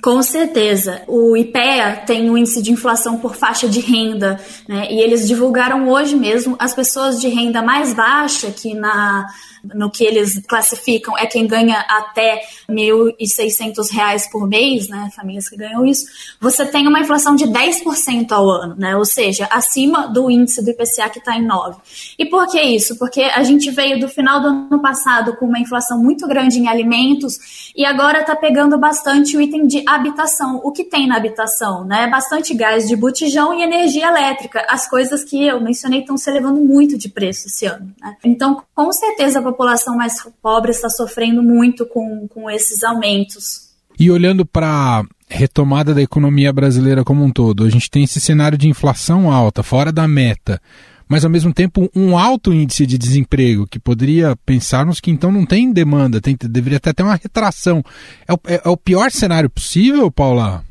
Com 0.02 0.22
certeza. 0.22 1.02
O 1.08 1.36
IPEA 1.36 2.04
tem 2.06 2.30
um 2.30 2.38
índice 2.38 2.62
de 2.62 2.72
inflação 2.72 3.18
por 3.18 3.36
faixa 3.36 3.68
de 3.68 3.80
renda, 3.80 4.40
né? 4.68 4.88
E 4.90 5.00
eles 5.02 5.28
divulgaram 5.28 5.90
hoje 5.90 6.16
mesmo 6.16 6.56
as 6.58 6.74
pessoas 6.74 7.20
de 7.20 7.28
renda 7.28 7.62
mais 7.62 7.94
baixa, 7.94 8.50
que 8.52 8.74
na 8.74 9.28
no 9.64 9.90
que 9.90 10.04
eles 10.04 10.42
classificam 10.48 11.18
é 11.18 11.26
quem 11.26 11.46
ganha 11.46 11.80
até 11.90 12.42
R$ 12.68 12.76
1.600 13.20 14.30
por 14.32 14.48
mês, 14.48 14.88
né, 14.88 15.10
famílias 15.16 15.50
que 15.50 15.58
ganham 15.58 15.86
isso, 15.86 16.06
você 16.40 16.66
tem 16.66 16.88
uma 16.88 17.00
inflação 17.00 17.36
de 17.36 17.46
10% 17.46 18.32
ao 18.32 18.50
ano, 18.50 18.76
né, 18.78 18.96
ou 18.96 19.06
seja, 19.06 19.48
acima 19.52 20.08
do 20.08 20.30
índice 20.30 20.64
do 20.64 20.72
IPCA 20.72 21.10
que 21.10 21.20
está 21.20 21.38
em 21.38 21.48
9%. 21.48 21.76
E 22.18 22.26
por 22.26 22.48
que 22.48 22.62
isso? 22.62 22.98
Porque 22.98 23.22
a 23.22 23.44
gente 23.44 23.70
veio 23.72 24.00
do 24.00 24.08
final 24.08 24.42
do 24.42 24.48
ano 24.48 24.82
passado 24.82 25.36
com 25.36 25.46
uma 25.46 25.60
inflação 25.60 26.02
muito 26.02 26.28
grande 26.28 26.60
em 26.60 26.68
alimentos 26.68 27.72
e 27.76 27.86
agora 27.86 28.22
está 28.22 28.36
pegando 28.36 28.78
bastante 28.78 29.36
o 29.36 29.42
item 29.42 29.68
de 29.68 29.84
habitação. 29.96 30.62
O 30.64 30.72
que 30.72 30.84
tem 30.84 31.08
na 31.08 31.18
habitação? 31.18 31.86
Né? 31.86 32.08
Bastante 32.08 32.54
gás 32.54 32.88
de 32.88 32.96
botijão 32.96 33.54
e 33.54 33.64
energia 33.64 34.08
elétrica. 34.08 34.66
As 34.70 34.90
coisas 34.90 35.24
que 35.24 35.46
eu 35.46 35.62
mencionei 35.62 36.02
estão 36.02 36.18
se 36.18 36.30
elevando 36.30 36.62
muito 36.62 36.98
de 36.98 37.10
preço 37.10 37.48
esse 37.48 37.66
ano. 37.66 37.94
Né? 38.02 38.16
Então, 38.24 38.64
com 38.74 38.92
certeza, 38.92 39.42
população 39.42 39.96
mais 39.96 40.22
pobre 40.42 40.72
está 40.72 40.90
sofrendo 40.90 41.42
muito 41.44 41.86
com, 41.86 42.28
com 42.28 42.50
esses 42.50 42.84
aumentos. 42.84 43.70
E 44.00 44.10
olhando 44.10 44.46
para 44.46 45.04
retomada 45.28 45.94
da 45.94 46.02
economia 46.02 46.52
brasileira 46.52 47.04
como 47.04 47.24
um 47.24 47.32
todo, 47.32 47.66
a 47.66 47.70
gente 47.70 47.90
tem 47.90 48.04
esse 48.04 48.20
cenário 48.20 48.58
de 48.58 48.68
inflação 48.68 49.32
alta, 49.32 49.62
fora 49.62 49.92
da 49.92 50.08
meta, 50.08 50.60
mas 51.10 51.26
ao 51.26 51.32
mesmo 51.32 51.52
tempo 51.52 51.90
um 51.96 52.16
alto 52.16 52.54
índice 52.54 52.86
de 52.86 52.98
desemprego, 52.98 53.68
que 53.68 53.80
poderia 53.80 54.36
pensarmos 54.46 55.00
que 55.00 55.10
então 55.10 55.32
não 55.32 55.46
tem 55.46 55.74
demanda, 55.74 56.22
tem, 56.22 56.38
deveria 56.40 56.78
até 56.78 56.94
ter 56.94 57.02
uma 57.02 57.16
retração. 57.16 57.84
É 58.28 58.34
o, 58.34 58.40
é, 58.46 58.62
é 58.64 58.70
o 58.70 58.78
pior 58.78 59.10
cenário 59.10 59.50
possível, 59.50 60.12
Paula? 60.12 60.64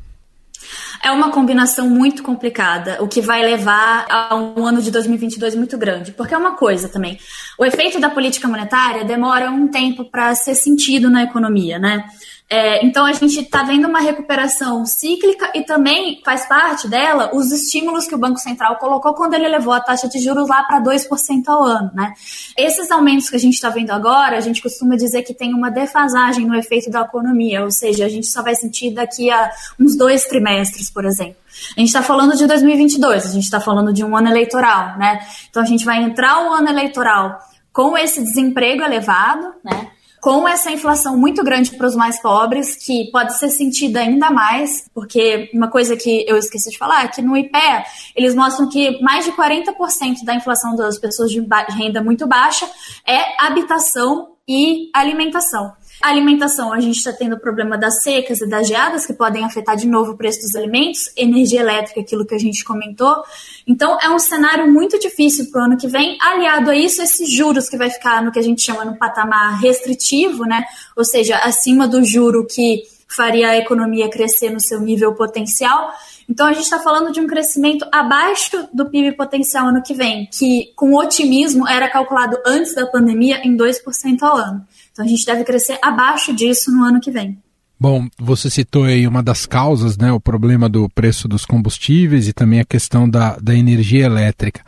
É 1.03 1.11
uma 1.11 1.31
combinação 1.31 1.89
muito 1.89 2.21
complicada, 2.21 3.01
o 3.01 3.07
que 3.07 3.21
vai 3.21 3.43
levar 3.43 4.05
a 4.09 4.35
um 4.35 4.65
ano 4.65 4.81
de 4.81 4.91
2022 4.91 5.55
muito 5.55 5.77
grande. 5.77 6.11
Porque 6.11 6.33
é 6.33 6.37
uma 6.37 6.55
coisa 6.55 6.89
também, 6.89 7.17
o 7.57 7.65
efeito 7.65 7.99
da 7.99 8.09
política 8.09 8.47
monetária 8.47 9.05
demora 9.05 9.49
um 9.49 9.67
tempo 9.67 10.05
para 10.05 10.35
ser 10.35 10.55
sentido 10.55 11.09
na 11.09 11.23
economia, 11.23 11.79
né? 11.79 12.05
É, 12.51 12.83
então 12.83 13.05
a 13.05 13.13
gente 13.13 13.41
está 13.41 13.61
vendo 13.61 13.87
uma 13.87 13.99
recuperação 13.99 14.83
cíclica 14.83 15.51
e 15.53 15.61
também 15.61 16.19
faz 16.25 16.47
parte 16.47 16.87
dela 16.87 17.29
os 17.31 17.51
estímulos 17.51 18.07
que 18.07 18.15
o 18.15 18.17
Banco 18.17 18.39
Central 18.39 18.77
colocou 18.77 19.13
quando 19.13 19.35
ele 19.35 19.47
levou 19.47 19.71
a 19.71 19.79
taxa 19.79 20.09
de 20.09 20.17
juros 20.17 20.49
lá 20.49 20.63
para 20.63 20.81
2% 20.81 21.47
ao 21.47 21.63
ano. 21.63 21.91
Né? 21.93 22.11
Esses 22.57 22.89
aumentos 22.89 23.29
que 23.29 23.35
a 23.35 23.39
gente 23.39 23.53
está 23.53 23.69
vendo 23.69 23.91
agora, 23.91 24.35
a 24.35 24.41
gente 24.41 24.63
costuma 24.63 24.95
dizer 24.95 25.21
que 25.21 25.33
tem 25.33 25.53
uma 25.53 25.69
defasagem 25.69 26.47
no 26.47 26.55
efeito 26.55 26.89
da 26.89 27.01
economia, 27.01 27.63
ou 27.63 27.69
seja, 27.69 28.05
a 28.05 28.09
gente 28.09 28.25
só 28.25 28.41
vai 28.41 28.55
sentir 28.55 28.95
daqui 28.95 29.29
a 29.29 29.51
uns 29.79 29.95
dois 29.95 30.25
trimestres, 30.25 30.89
por 30.89 31.05
exemplo. 31.05 31.37
A 31.77 31.79
gente 31.79 31.89
está 31.89 32.01
falando 32.01 32.35
de 32.35 32.47
2022, 32.47 33.25
a 33.27 33.29
gente 33.29 33.43
está 33.43 33.59
falando 33.59 33.93
de 33.93 34.03
um 34.03 34.17
ano 34.17 34.27
eleitoral, 34.27 34.97
né? 34.97 35.19
Então 35.51 35.61
a 35.61 35.65
gente 35.65 35.85
vai 35.85 36.01
entrar 36.01 36.43
o 36.43 36.53
ano 36.53 36.69
eleitoral 36.69 37.37
com 37.71 37.95
esse 37.95 38.23
desemprego 38.23 38.81
elevado, 38.83 39.53
né? 39.63 39.91
Com 40.21 40.47
essa 40.47 40.71
inflação 40.71 41.17
muito 41.17 41.43
grande 41.43 41.71
para 41.75 41.87
os 41.87 41.95
mais 41.95 42.21
pobres, 42.21 42.75
que 42.75 43.09
pode 43.11 43.37
ser 43.37 43.49
sentida 43.49 44.01
ainda 44.01 44.29
mais, 44.29 44.89
porque 44.93 45.49
uma 45.53 45.69
coisa 45.69 45.95
que 45.95 46.25
eu 46.27 46.37
esqueci 46.37 46.69
de 46.69 46.77
falar 46.77 47.05
é 47.05 47.07
que 47.07 47.21
no 47.21 47.37
IPEA 47.37 47.83
eles 48.15 48.35
mostram 48.35 48.69
que 48.69 49.01
mais 49.01 49.25
de 49.25 49.31
40% 49.31 50.23
da 50.23 50.35
inflação 50.35 50.75
das 50.75 50.97
pessoas 50.97 51.31
de 51.31 51.39
renda 51.69 52.03
muito 52.03 52.27
baixa 52.27 52.69
é 53.07 53.43
habitação 53.45 54.35
e 54.47 54.89
alimentação. 54.93 55.78
A 56.01 56.09
alimentação, 56.09 56.71
a 56.71 56.79
gente 56.79 56.95
está 56.95 57.11
tendo 57.11 57.35
o 57.35 57.39
problema 57.39 57.77
das 57.77 58.01
secas 58.01 58.39
e 58.39 58.47
das 58.47 58.67
geadas, 58.67 59.05
que 59.05 59.11
podem 59.11 59.43
afetar 59.43 59.75
de 59.75 59.85
novo 59.85 60.13
o 60.13 60.17
preço 60.17 60.39
dos 60.41 60.55
alimentos, 60.55 61.11
energia 61.17 61.59
elétrica, 61.59 61.99
aquilo 61.99 62.25
que 62.25 62.33
a 62.33 62.39
gente 62.39 62.63
comentou. 62.63 63.21
Então, 63.67 63.97
é 64.01 64.09
um 64.09 64.17
cenário 64.17 64.71
muito 64.71 64.97
difícil 64.97 65.51
para 65.51 65.61
o 65.61 65.65
ano 65.65 65.77
que 65.77 65.87
vem. 65.87 66.17
Aliado 66.21 66.71
a 66.71 66.75
isso, 66.75 67.01
esses 67.01 67.29
juros 67.29 67.67
que 67.67 67.75
vai 67.75 67.89
ficar 67.89 68.23
no 68.23 68.31
que 68.31 68.39
a 68.39 68.41
gente 68.41 68.61
chama 68.61 68.85
no 68.85 68.97
patamar 68.97 69.59
restritivo, 69.59 70.45
né? 70.45 70.63
Ou 70.95 71.03
seja, 71.03 71.35
acima 71.37 71.85
do 71.85 72.01
juro 72.03 72.47
que 72.47 72.83
faria 73.09 73.49
a 73.49 73.57
economia 73.57 74.09
crescer 74.09 74.51
no 74.51 74.59
seu 74.59 74.79
nível 74.79 75.13
potencial. 75.15 75.91
Então 76.29 76.45
a 76.45 76.53
gente 76.53 76.65
está 76.65 76.79
falando 76.79 77.11
de 77.11 77.19
um 77.19 77.25
crescimento 77.25 77.85
abaixo 77.91 78.69
do 78.71 78.85
PIB 78.85 79.13
potencial 79.13 79.67
ano 79.67 79.81
que 79.81 79.95
vem, 79.95 80.29
que 80.31 80.71
com 80.75 80.93
otimismo 80.93 81.67
era 81.67 81.89
calculado 81.89 82.37
antes 82.45 82.75
da 82.75 82.85
pandemia 82.85 83.41
em 83.43 83.57
2% 83.57 84.21
ao 84.21 84.37
ano. 84.37 84.67
Então 84.99 85.05
a 85.05 85.09
gente 85.09 85.25
deve 85.25 85.45
crescer 85.45 85.79
abaixo 85.81 86.35
disso 86.35 86.69
no 86.73 86.83
ano 86.83 86.99
que 86.99 87.09
vem. 87.09 87.37
Bom, 87.79 88.09
você 88.17 88.49
citou 88.49 88.83
aí 88.83 89.07
uma 89.07 89.23
das 89.23 89.45
causas, 89.45 89.97
né, 89.97 90.11
o 90.11 90.19
problema 90.19 90.67
do 90.67 90.89
preço 90.89 91.25
dos 91.25 91.45
combustíveis 91.45 92.27
e 92.27 92.33
também 92.33 92.59
a 92.59 92.65
questão 92.65 93.09
da, 93.09 93.37
da 93.37 93.55
energia 93.55 94.05
elétrica. 94.05 94.61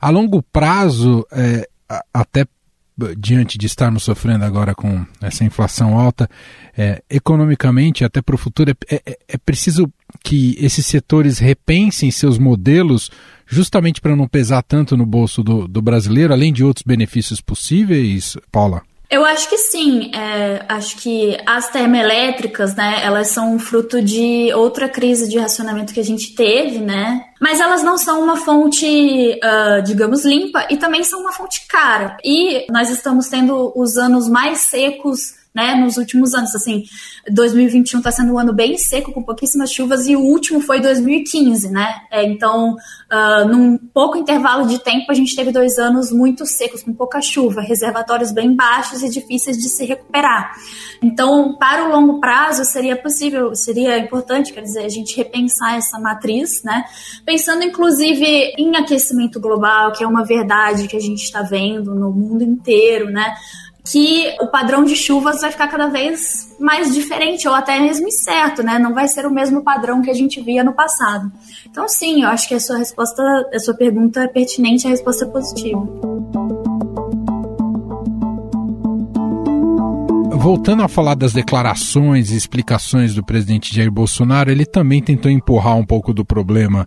A 0.00 0.08
longo 0.08 0.42
prazo, 0.42 1.26
é, 1.30 1.68
até 2.14 2.46
diante 3.18 3.58
de 3.58 3.66
estarmos 3.66 4.04
sofrendo 4.04 4.46
agora 4.46 4.74
com 4.74 5.04
essa 5.20 5.44
inflação 5.44 5.98
alta, 5.98 6.30
é, 6.74 7.02
economicamente, 7.10 8.06
até 8.06 8.22
para 8.22 8.36
o 8.36 8.38
futuro, 8.38 8.70
é, 8.70 8.94
é, 8.94 9.18
é, 9.28 9.36
preciso 9.36 9.92
que 10.22 10.56
esses 10.58 10.86
setores 10.86 11.38
repensem 11.38 12.10
seus 12.10 12.38
modelos 12.38 13.10
justamente 13.46 14.00
para 14.00 14.16
não 14.16 14.26
pesar 14.26 14.62
tanto 14.62 14.96
no 14.96 15.04
bolso 15.04 15.42
do, 15.42 15.68
do 15.68 15.82
brasileiro, 15.82 16.32
além 16.32 16.54
de 16.54 16.64
outros 16.64 16.84
benefícios 16.86 17.42
possíveis, 17.42 18.34
Paula? 18.50 18.82
Eu 19.10 19.24
acho 19.24 19.48
que 19.48 19.58
sim. 19.58 20.10
É, 20.14 20.64
acho 20.68 20.96
que 20.96 21.36
as 21.46 21.68
termoelétricas, 21.68 22.74
né, 22.74 23.00
elas 23.04 23.28
são 23.28 23.58
fruto 23.58 24.02
de 24.02 24.52
outra 24.54 24.88
crise 24.88 25.28
de 25.28 25.38
racionamento 25.38 25.92
que 25.92 26.00
a 26.00 26.04
gente 26.04 26.34
teve, 26.34 26.78
né? 26.78 27.24
Mas 27.40 27.60
elas 27.60 27.82
não 27.82 27.98
são 27.98 28.22
uma 28.22 28.36
fonte, 28.36 28.86
uh, 28.86 29.82
digamos, 29.82 30.24
limpa 30.24 30.66
e 30.70 30.76
também 30.76 31.04
são 31.04 31.20
uma 31.20 31.32
fonte 31.32 31.66
cara. 31.68 32.16
E 32.24 32.66
nós 32.72 32.90
estamos 32.90 33.28
tendo 33.28 33.72
os 33.76 33.96
anos 33.96 34.28
mais 34.28 34.60
secos 34.60 35.43
né, 35.54 35.74
nos 35.76 35.96
últimos 35.96 36.34
anos. 36.34 36.54
Assim, 36.54 36.84
2021 37.30 37.98
está 37.98 38.10
sendo 38.10 38.32
um 38.32 38.38
ano 38.38 38.52
bem 38.52 38.76
seco, 38.76 39.12
com 39.12 39.22
pouquíssimas 39.22 39.70
chuvas, 39.70 40.08
e 40.08 40.16
o 40.16 40.20
último 40.20 40.60
foi 40.60 40.80
2015, 40.80 41.70
né? 41.70 41.94
É, 42.10 42.24
então, 42.24 42.74
uh, 42.74 43.48
num 43.48 43.78
pouco 43.78 44.18
intervalo 44.18 44.66
de 44.66 44.78
tempo, 44.80 45.12
a 45.12 45.14
gente 45.14 45.36
teve 45.36 45.52
dois 45.52 45.78
anos 45.78 46.10
muito 46.10 46.44
secos, 46.44 46.82
com 46.82 46.92
pouca 46.92 47.22
chuva, 47.22 47.60
reservatórios 47.60 48.32
bem 48.32 48.54
baixos 48.54 49.02
e 49.02 49.08
difíceis 49.08 49.56
de 49.56 49.68
se 49.68 49.84
recuperar. 49.84 50.54
Então, 51.00 51.56
para 51.56 51.86
o 51.86 51.92
longo 51.92 52.18
prazo, 52.18 52.64
seria 52.64 52.96
possível, 52.96 53.54
seria 53.54 53.98
importante, 53.98 54.52
quer 54.52 54.62
dizer, 54.62 54.84
a 54.84 54.88
gente 54.88 55.16
repensar 55.16 55.76
essa 55.76 55.98
matriz, 56.00 56.62
né? 56.64 56.84
Pensando, 57.24 57.62
inclusive, 57.62 58.54
em 58.58 58.74
aquecimento 58.76 59.38
global, 59.38 59.92
que 59.92 60.02
é 60.02 60.06
uma 60.06 60.24
verdade 60.24 60.88
que 60.88 60.96
a 60.96 61.00
gente 61.00 61.22
está 61.22 61.42
vendo 61.42 61.94
no 61.94 62.10
mundo 62.10 62.42
inteiro, 62.42 63.10
né? 63.10 63.34
Que 63.90 64.34
o 64.40 64.46
padrão 64.46 64.84
de 64.84 64.96
chuvas 64.96 65.42
vai 65.42 65.50
ficar 65.50 65.68
cada 65.68 65.88
vez 65.88 66.54
mais 66.58 66.94
diferente 66.94 67.46
ou 67.46 67.54
até 67.54 67.78
mesmo 67.78 68.08
incerto, 68.08 68.62
né? 68.62 68.78
Não 68.78 68.94
vai 68.94 69.06
ser 69.06 69.26
o 69.26 69.30
mesmo 69.30 69.62
padrão 69.62 70.00
que 70.00 70.10
a 70.10 70.14
gente 70.14 70.40
via 70.40 70.64
no 70.64 70.72
passado. 70.72 71.30
Então, 71.70 71.86
sim, 71.88 72.22
eu 72.22 72.28
acho 72.28 72.48
que 72.48 72.54
a 72.54 72.60
sua 72.60 72.78
resposta, 72.78 73.22
a 73.52 73.58
sua 73.58 73.74
pergunta 73.74 74.22
é 74.22 74.28
pertinente, 74.28 74.86
a 74.86 74.90
resposta 74.90 75.24
é 75.24 75.28
positiva. 75.28 76.73
Voltando 80.44 80.82
a 80.82 80.88
falar 80.88 81.14
das 81.14 81.32
declarações 81.32 82.30
e 82.30 82.36
explicações 82.36 83.14
do 83.14 83.24
presidente 83.24 83.74
Jair 83.74 83.90
Bolsonaro, 83.90 84.50
ele 84.50 84.66
também 84.66 85.00
tentou 85.00 85.30
empurrar 85.30 85.74
um 85.74 85.86
pouco 85.86 86.12
do 86.12 86.22
problema 86.22 86.86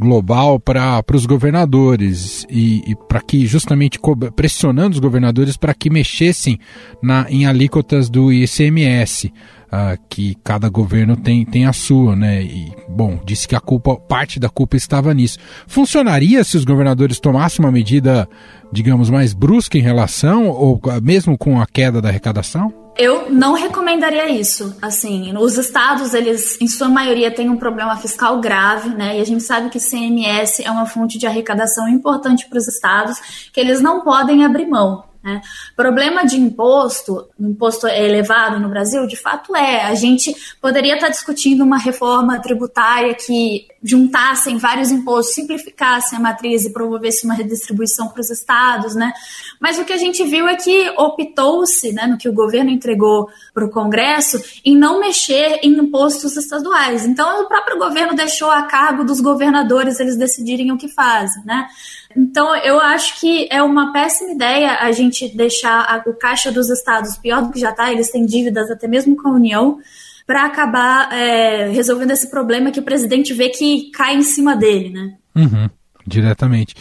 global 0.00 0.58
para 0.58 1.04
os 1.12 1.26
governadores 1.26 2.46
e, 2.48 2.82
e 2.86 2.96
para 3.06 3.20
que 3.20 3.46
justamente 3.46 4.00
pressionando 4.34 4.94
os 4.94 5.00
governadores 5.00 5.54
para 5.54 5.74
que 5.74 5.90
mexessem 5.90 6.58
na, 7.02 7.26
em 7.28 7.44
alíquotas 7.44 8.08
do 8.08 8.32
ICMS. 8.32 9.30
Uh, 9.66 10.00
que 10.08 10.36
cada 10.44 10.68
governo 10.68 11.16
tem, 11.16 11.44
tem 11.44 11.66
a 11.66 11.72
sua, 11.72 12.14
né? 12.14 12.42
E, 12.42 12.72
bom, 12.88 13.18
disse 13.26 13.48
que 13.48 13.56
a 13.56 13.60
culpa, 13.60 13.96
parte 13.96 14.38
da 14.38 14.48
culpa 14.48 14.76
estava 14.76 15.12
nisso. 15.12 15.36
Funcionaria 15.66 16.44
se 16.44 16.56
os 16.56 16.64
governadores 16.64 17.18
tomassem 17.18 17.62
uma 17.62 17.72
medida, 17.72 18.26
digamos, 18.72 19.10
mais 19.10 19.34
brusca 19.34 19.76
em 19.76 19.82
relação, 19.82 20.46
ou 20.46 20.80
mesmo 21.02 21.36
com 21.36 21.60
a 21.60 21.66
queda 21.66 22.00
da 22.00 22.08
arrecadação? 22.08 22.83
Eu 22.96 23.30
não 23.30 23.54
recomendaria 23.54 24.28
isso. 24.28 24.76
Assim, 24.80 25.36
os 25.36 25.58
estados, 25.58 26.14
eles, 26.14 26.60
em 26.60 26.68
sua 26.68 26.88
maioria, 26.88 27.30
têm 27.30 27.50
um 27.50 27.56
problema 27.56 27.96
fiscal 27.96 28.40
grave, 28.40 28.90
né? 28.90 29.18
E 29.18 29.20
a 29.20 29.24
gente 29.24 29.42
sabe 29.42 29.68
que 29.68 29.80
CMS 29.80 30.60
é 30.60 30.70
uma 30.70 30.86
fonte 30.86 31.18
de 31.18 31.26
arrecadação 31.26 31.88
importante 31.88 32.46
para 32.48 32.58
os 32.58 32.68
estados, 32.68 33.48
que 33.52 33.58
eles 33.58 33.80
não 33.80 34.02
podem 34.02 34.44
abrir 34.44 34.66
mão. 34.66 35.13
Né? 35.24 35.40
Problema 35.74 36.26
de 36.26 36.36
imposto, 36.36 37.26
imposto 37.40 37.86
elevado 37.86 38.60
no 38.60 38.68
Brasil, 38.68 39.06
de 39.06 39.16
fato 39.16 39.56
é. 39.56 39.82
A 39.84 39.94
gente 39.94 40.36
poderia 40.60 40.96
estar 40.96 41.08
discutindo 41.08 41.64
uma 41.64 41.78
reforma 41.78 42.38
tributária 42.40 43.14
que 43.14 43.66
juntassem 43.82 44.58
vários 44.58 44.90
impostos, 44.90 45.34
simplificassem 45.34 46.18
a 46.18 46.20
matriz 46.20 46.66
e 46.66 46.72
promovesse 46.74 47.24
uma 47.24 47.32
redistribuição 47.32 48.08
para 48.08 48.20
os 48.20 48.28
estados, 48.28 48.94
né? 48.94 49.14
Mas 49.58 49.78
o 49.78 49.84
que 49.86 49.94
a 49.94 49.96
gente 49.96 50.22
viu 50.24 50.46
é 50.46 50.56
que 50.56 50.90
optou-se, 50.90 51.90
né, 51.92 52.06
no 52.06 52.18
que 52.18 52.28
o 52.28 52.32
governo 52.32 52.68
entregou 52.68 53.28
para 53.54 53.64
o 53.64 53.70
Congresso, 53.70 54.38
em 54.62 54.76
não 54.76 55.00
mexer 55.00 55.60
em 55.62 55.72
impostos 55.78 56.36
estaduais. 56.36 57.06
Então, 57.06 57.42
o 57.42 57.48
próprio 57.48 57.78
governo 57.78 58.14
deixou 58.14 58.50
a 58.50 58.64
cargo 58.64 59.04
dos 59.04 59.20
governadores 59.20 59.98
eles 60.00 60.16
decidirem 60.16 60.70
o 60.70 60.76
que 60.76 60.88
fazem, 60.88 61.42
né? 61.44 61.66
Então, 62.16 62.54
eu 62.56 62.80
acho 62.80 63.20
que 63.20 63.48
é 63.50 63.62
uma 63.62 63.92
péssima 63.92 64.32
ideia 64.32 64.78
a 64.80 64.92
gente 64.92 65.34
deixar 65.36 65.80
a, 65.80 66.02
o 66.08 66.14
caixa 66.14 66.52
dos 66.52 66.70
estados 66.70 67.16
pior 67.16 67.42
do 67.42 67.50
que 67.50 67.58
já 67.58 67.70
está, 67.70 67.92
eles 67.92 68.10
têm 68.10 68.24
dívidas 68.24 68.70
até 68.70 68.86
mesmo 68.86 69.16
com 69.16 69.28
a 69.28 69.32
União, 69.32 69.78
para 70.26 70.46
acabar 70.46 71.12
é, 71.12 71.68
resolvendo 71.70 72.12
esse 72.12 72.30
problema 72.30 72.70
que 72.70 72.80
o 72.80 72.84
presidente 72.84 73.34
vê 73.34 73.48
que 73.48 73.90
cai 73.90 74.16
em 74.16 74.22
cima 74.22 74.56
dele, 74.56 74.90
né? 74.90 75.14
Uhum, 75.36 75.68
diretamente. 76.06 76.74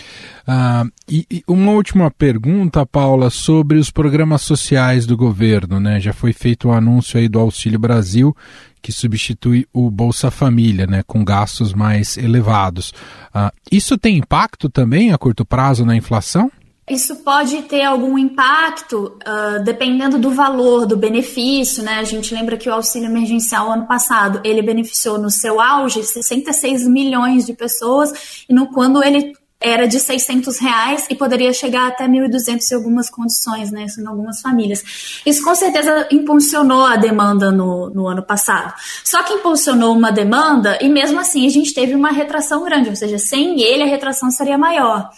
Ah, 0.48 0.86
e, 1.10 1.26
e, 1.30 1.44
uma 1.48 1.72
última 1.72 2.10
pergunta, 2.12 2.86
Paula, 2.86 3.30
sobre 3.30 3.78
os 3.78 3.92
programas 3.92 4.42
sociais 4.44 5.06
do 5.06 5.18
governo, 5.18 5.80
né? 5.80 6.00
Já 6.00 6.14
foi 6.14 6.32
feito 6.32 6.68
o 6.68 6.72
um 6.72 6.74
anúncio 6.74 7.20
aí 7.20 7.28
do 7.28 7.40
Auxílio 7.40 7.80
Brasil, 7.80 8.36
que 8.84 8.92
substitui 8.92 9.66
o 9.74 9.90
Bolsa 9.90 10.30
Família, 10.30 10.86
né? 10.86 11.02
Com 11.08 11.24
gastos 11.24 11.74
mais 11.74 12.18
elevados. 12.18 12.94
Ah, 13.34 13.52
isso 13.72 13.98
tem 13.98 14.18
impacto 14.18 14.70
também 14.70 15.14
a 15.14 15.18
curto 15.18 15.46
prazo 15.46 15.86
na 15.86 15.96
inflação? 15.96 16.52
Isso 16.88 17.16
pode 17.24 17.62
ter 17.62 17.84
algum 17.84 18.18
impacto 18.18 19.18
uh, 19.26 19.64
dependendo 19.64 20.20
do 20.20 20.32
valor, 20.32 20.86
do 20.86 20.98
benefício, 20.98 21.82
né? 21.82 21.94
A 22.00 22.04
gente 22.04 22.36
lembra 22.36 22.58
que 22.58 22.68
o 22.68 22.74
auxílio 22.74 23.08
emergencial 23.08 23.72
ano 23.72 23.88
passado 23.88 24.42
ele 24.44 24.62
beneficiou 24.62 25.18
no 25.18 25.32
seu 25.32 25.62
auge 25.62 26.04
66 26.04 26.86
milhões 26.86 27.46
de 27.46 27.54
pessoas 27.54 28.44
e 28.50 28.54
no 28.54 28.68
quando 28.68 29.02
ele 29.02 29.34
era 29.64 29.88
de 29.88 30.00
600 30.00 30.60
reais 30.60 31.08
e 31.10 31.16
poderia 31.16 31.54
chegar 31.54 31.88
até 31.88 32.06
1.200 32.06 32.60
em 32.72 32.76
algumas 32.76 33.10
condições, 33.10 33.72
né, 33.72 33.86
em 33.98 34.06
algumas 34.06 34.42
famílias. 34.42 35.22
Isso 35.26 35.44
com 35.44 35.56
certeza 35.56 36.08
impulsionou 36.12 36.86
a 36.86 36.98
demanda 36.98 37.52
no, 37.52 37.90
no 37.90 38.08
ano 38.08 38.22
passado. 38.22 38.74
Só 39.04 39.24
que 39.24 39.34
impulsionou 39.34 39.96
uma 39.96 40.12
demanda 40.12 40.78
e 40.82 40.90
mesmo 40.90 41.20
assim 41.20 41.48
a 41.48 41.50
gente 41.50 41.74
teve 41.74 41.96
uma 41.96 42.12
retração 42.12 42.64
grande, 42.64 42.90
ou 42.90 42.96
seja, 42.96 43.18
sem 43.18 43.62
ele 43.62 43.84
a 43.84 43.88
retração 43.88 44.30
seria 44.30 44.58
maior. 44.58 45.10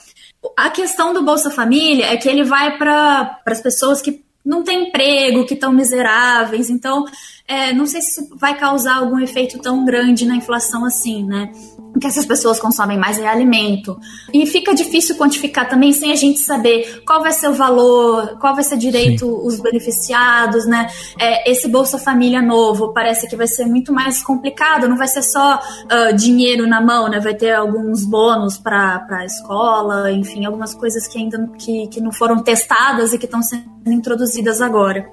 A 0.56 0.70
questão 0.70 1.14
do 1.14 1.24
Bolsa 1.24 1.50
Família 1.50 2.06
é 2.06 2.18
que 2.18 2.30
ele 2.30 2.44
vai 2.44 2.78
para 2.78 3.42
as 3.46 3.62
pessoas 3.62 4.02
que 4.02 4.24
não 4.46 4.64
têm 4.64 4.90
emprego, 4.90 5.46
que 5.46 5.56
estão 5.56 5.72
miseráveis. 5.72 6.70
Então, 6.70 7.06
é, 7.48 7.74
não 7.74 7.86
sei 7.86 8.02
se 8.02 8.10
isso 8.10 8.36
vai 8.36 8.58
causar 8.58 8.96
algum 8.96 9.20
efeito 9.20 9.60
tão 9.60 9.86
grande 9.86 10.26
na 10.26 10.36
inflação 10.36 10.84
assim, 10.84 11.24
né? 11.24 11.52
O 11.96 12.00
que 12.00 12.08
essas 12.08 12.26
pessoas 12.26 12.60
consomem 12.60 12.98
mais 12.98 13.20
é 13.20 13.28
alimento. 13.28 13.98
E 14.34 14.46
fica 14.48 14.74
difícil 14.74 15.16
quantificar 15.16 15.70
também 15.70 15.94
sem 15.94 16.12
a 16.12 16.16
gente 16.16 16.40
saber 16.40 17.04
qual 17.06 17.22
vai 17.22 17.32
ser 17.32 17.48
o 17.48 17.54
valor, 17.54 18.38
qual 18.40 18.56
vai 18.56 18.64
ser 18.64 18.78
direito 18.78 19.26
Sim. 19.26 19.48
os 19.48 19.62
beneficiados, 19.62 20.66
né? 20.66 20.88
É, 21.20 21.50
esse 21.50 21.70
Bolsa 21.70 22.00
Família 22.00 22.42
novo 22.42 22.92
parece 22.92 23.28
que 23.28 23.36
vai 23.36 23.48
ser 23.48 23.66
muito 23.66 23.94
mais 23.94 24.24
complicado, 24.24 24.90
não 24.90 24.98
vai 24.98 25.08
ser 25.08 25.22
só 25.22 25.58
uh, 25.60 26.16
dinheiro 26.16 26.68
na 26.68 26.82
mão, 26.82 27.08
né? 27.08 27.20
Vai 27.20 27.36
ter 27.36 27.52
alguns 27.52 28.04
bônus 28.04 28.58
para 28.58 29.06
a 29.10 29.24
escola, 29.24 30.12
enfim, 30.12 30.46
algumas 30.46 30.74
coisas 30.74 31.08
que 31.08 31.20
ainda 31.20 31.48
que, 31.60 31.88
que 31.88 32.02
não 32.02 32.12
foram 32.12 32.40
testadas 32.40 33.14
e 33.14 33.20
que 33.20 33.26
estão 33.26 33.44
sendo 33.44 33.64
introduzidas 33.86 34.62
agora. 34.62 35.08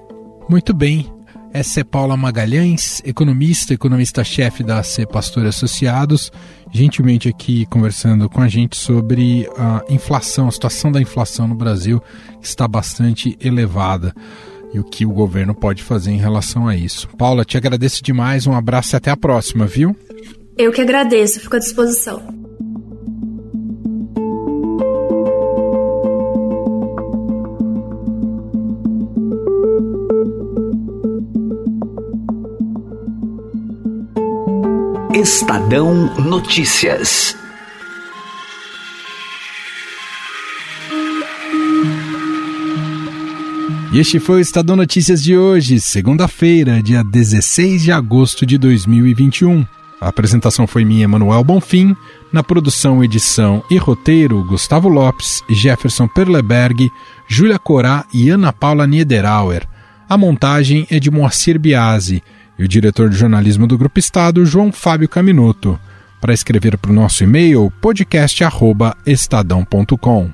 Muito 0.49 0.73
bem. 0.73 1.22
Essa 1.53 1.81
é 1.81 1.83
Paula 1.83 2.17
Magalhães, 2.17 2.99
economista, 3.05 3.75
economista-chefe 3.75 4.63
da 4.63 4.79
AC 4.79 5.05
Pastor 5.07 5.45
Associados, 5.45 6.31
gentilmente 6.71 7.29
aqui 7.29 7.67
conversando 7.67 8.27
com 8.27 8.41
a 8.41 8.47
gente 8.47 8.75
sobre 8.75 9.47
a 9.55 9.83
inflação, 9.87 10.47
a 10.47 10.51
situação 10.51 10.91
da 10.91 10.99
inflação 10.99 11.47
no 11.47 11.53
Brasil, 11.53 12.01
que 12.41 12.47
está 12.47 12.67
bastante 12.67 13.37
elevada 13.39 14.15
e 14.73 14.79
o 14.79 14.83
que 14.83 15.05
o 15.05 15.11
governo 15.11 15.53
pode 15.53 15.83
fazer 15.83 16.09
em 16.09 16.17
relação 16.17 16.67
a 16.67 16.75
isso. 16.75 17.07
Paula, 17.19 17.45
te 17.45 17.55
agradeço 17.55 18.01
demais, 18.01 18.47
um 18.47 18.55
abraço 18.55 18.95
e 18.95 18.97
até 18.97 19.11
a 19.11 19.17
próxima, 19.17 19.67
viu? 19.67 19.95
Eu 20.57 20.71
que 20.71 20.81
agradeço, 20.81 21.39
fico 21.39 21.55
à 21.55 21.59
disposição. 21.59 22.42
Estadão 35.15 36.15
Notícias. 36.17 37.37
E 43.91 43.99
este 43.99 44.19
foi 44.19 44.37
o 44.37 44.39
Estadão 44.39 44.75
Notícias 44.75 45.21
de 45.21 45.37
hoje, 45.37 45.79
segunda-feira, 45.79 46.81
dia 46.81 47.03
16 47.03 47.83
de 47.83 47.91
agosto 47.91 48.43
de 48.43 48.57
2021. 48.57 49.63
A 50.01 50.07
apresentação 50.07 50.65
foi 50.65 50.83
minha, 50.83 51.07
Manuel 51.07 51.43
Bonfim. 51.43 51.95
Na 52.31 52.41
produção, 52.41 53.03
edição 53.03 53.63
e 53.69 53.77
roteiro, 53.77 54.43
Gustavo 54.43 54.89
Lopes, 54.89 55.43
Jefferson 55.47 56.07
Perleberg, 56.07 56.91
Júlia 57.27 57.59
Corá 57.59 58.03
e 58.11 58.31
Ana 58.31 58.51
Paula 58.51 58.87
Niederauer. 58.87 59.67
A 60.09 60.17
montagem 60.17 60.87
é 60.89 60.99
de 60.99 61.11
Moacir 61.11 61.59
Biasi 61.59 62.23
e 62.57 62.63
o 62.63 62.67
diretor 62.67 63.07
de 63.09 63.17
jornalismo 63.17 63.67
do 63.67 63.77
Grupo 63.77 63.99
Estado, 63.99 64.43
João 64.45 64.71
Fábio 64.71 65.07
Caminuto, 65.07 65.79
para 66.19 66.33
escrever 66.33 66.75
para 66.77 66.91
o 66.91 66.93
nosso 66.93 67.23
e-mail 67.23 67.71
podcast@estadão.com. 67.81 70.31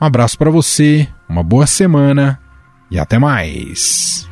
Um 0.00 0.04
abraço 0.04 0.38
para 0.38 0.50
você, 0.50 1.08
uma 1.28 1.42
boa 1.42 1.66
semana 1.66 2.38
e 2.90 2.98
até 2.98 3.18
mais. 3.18 4.29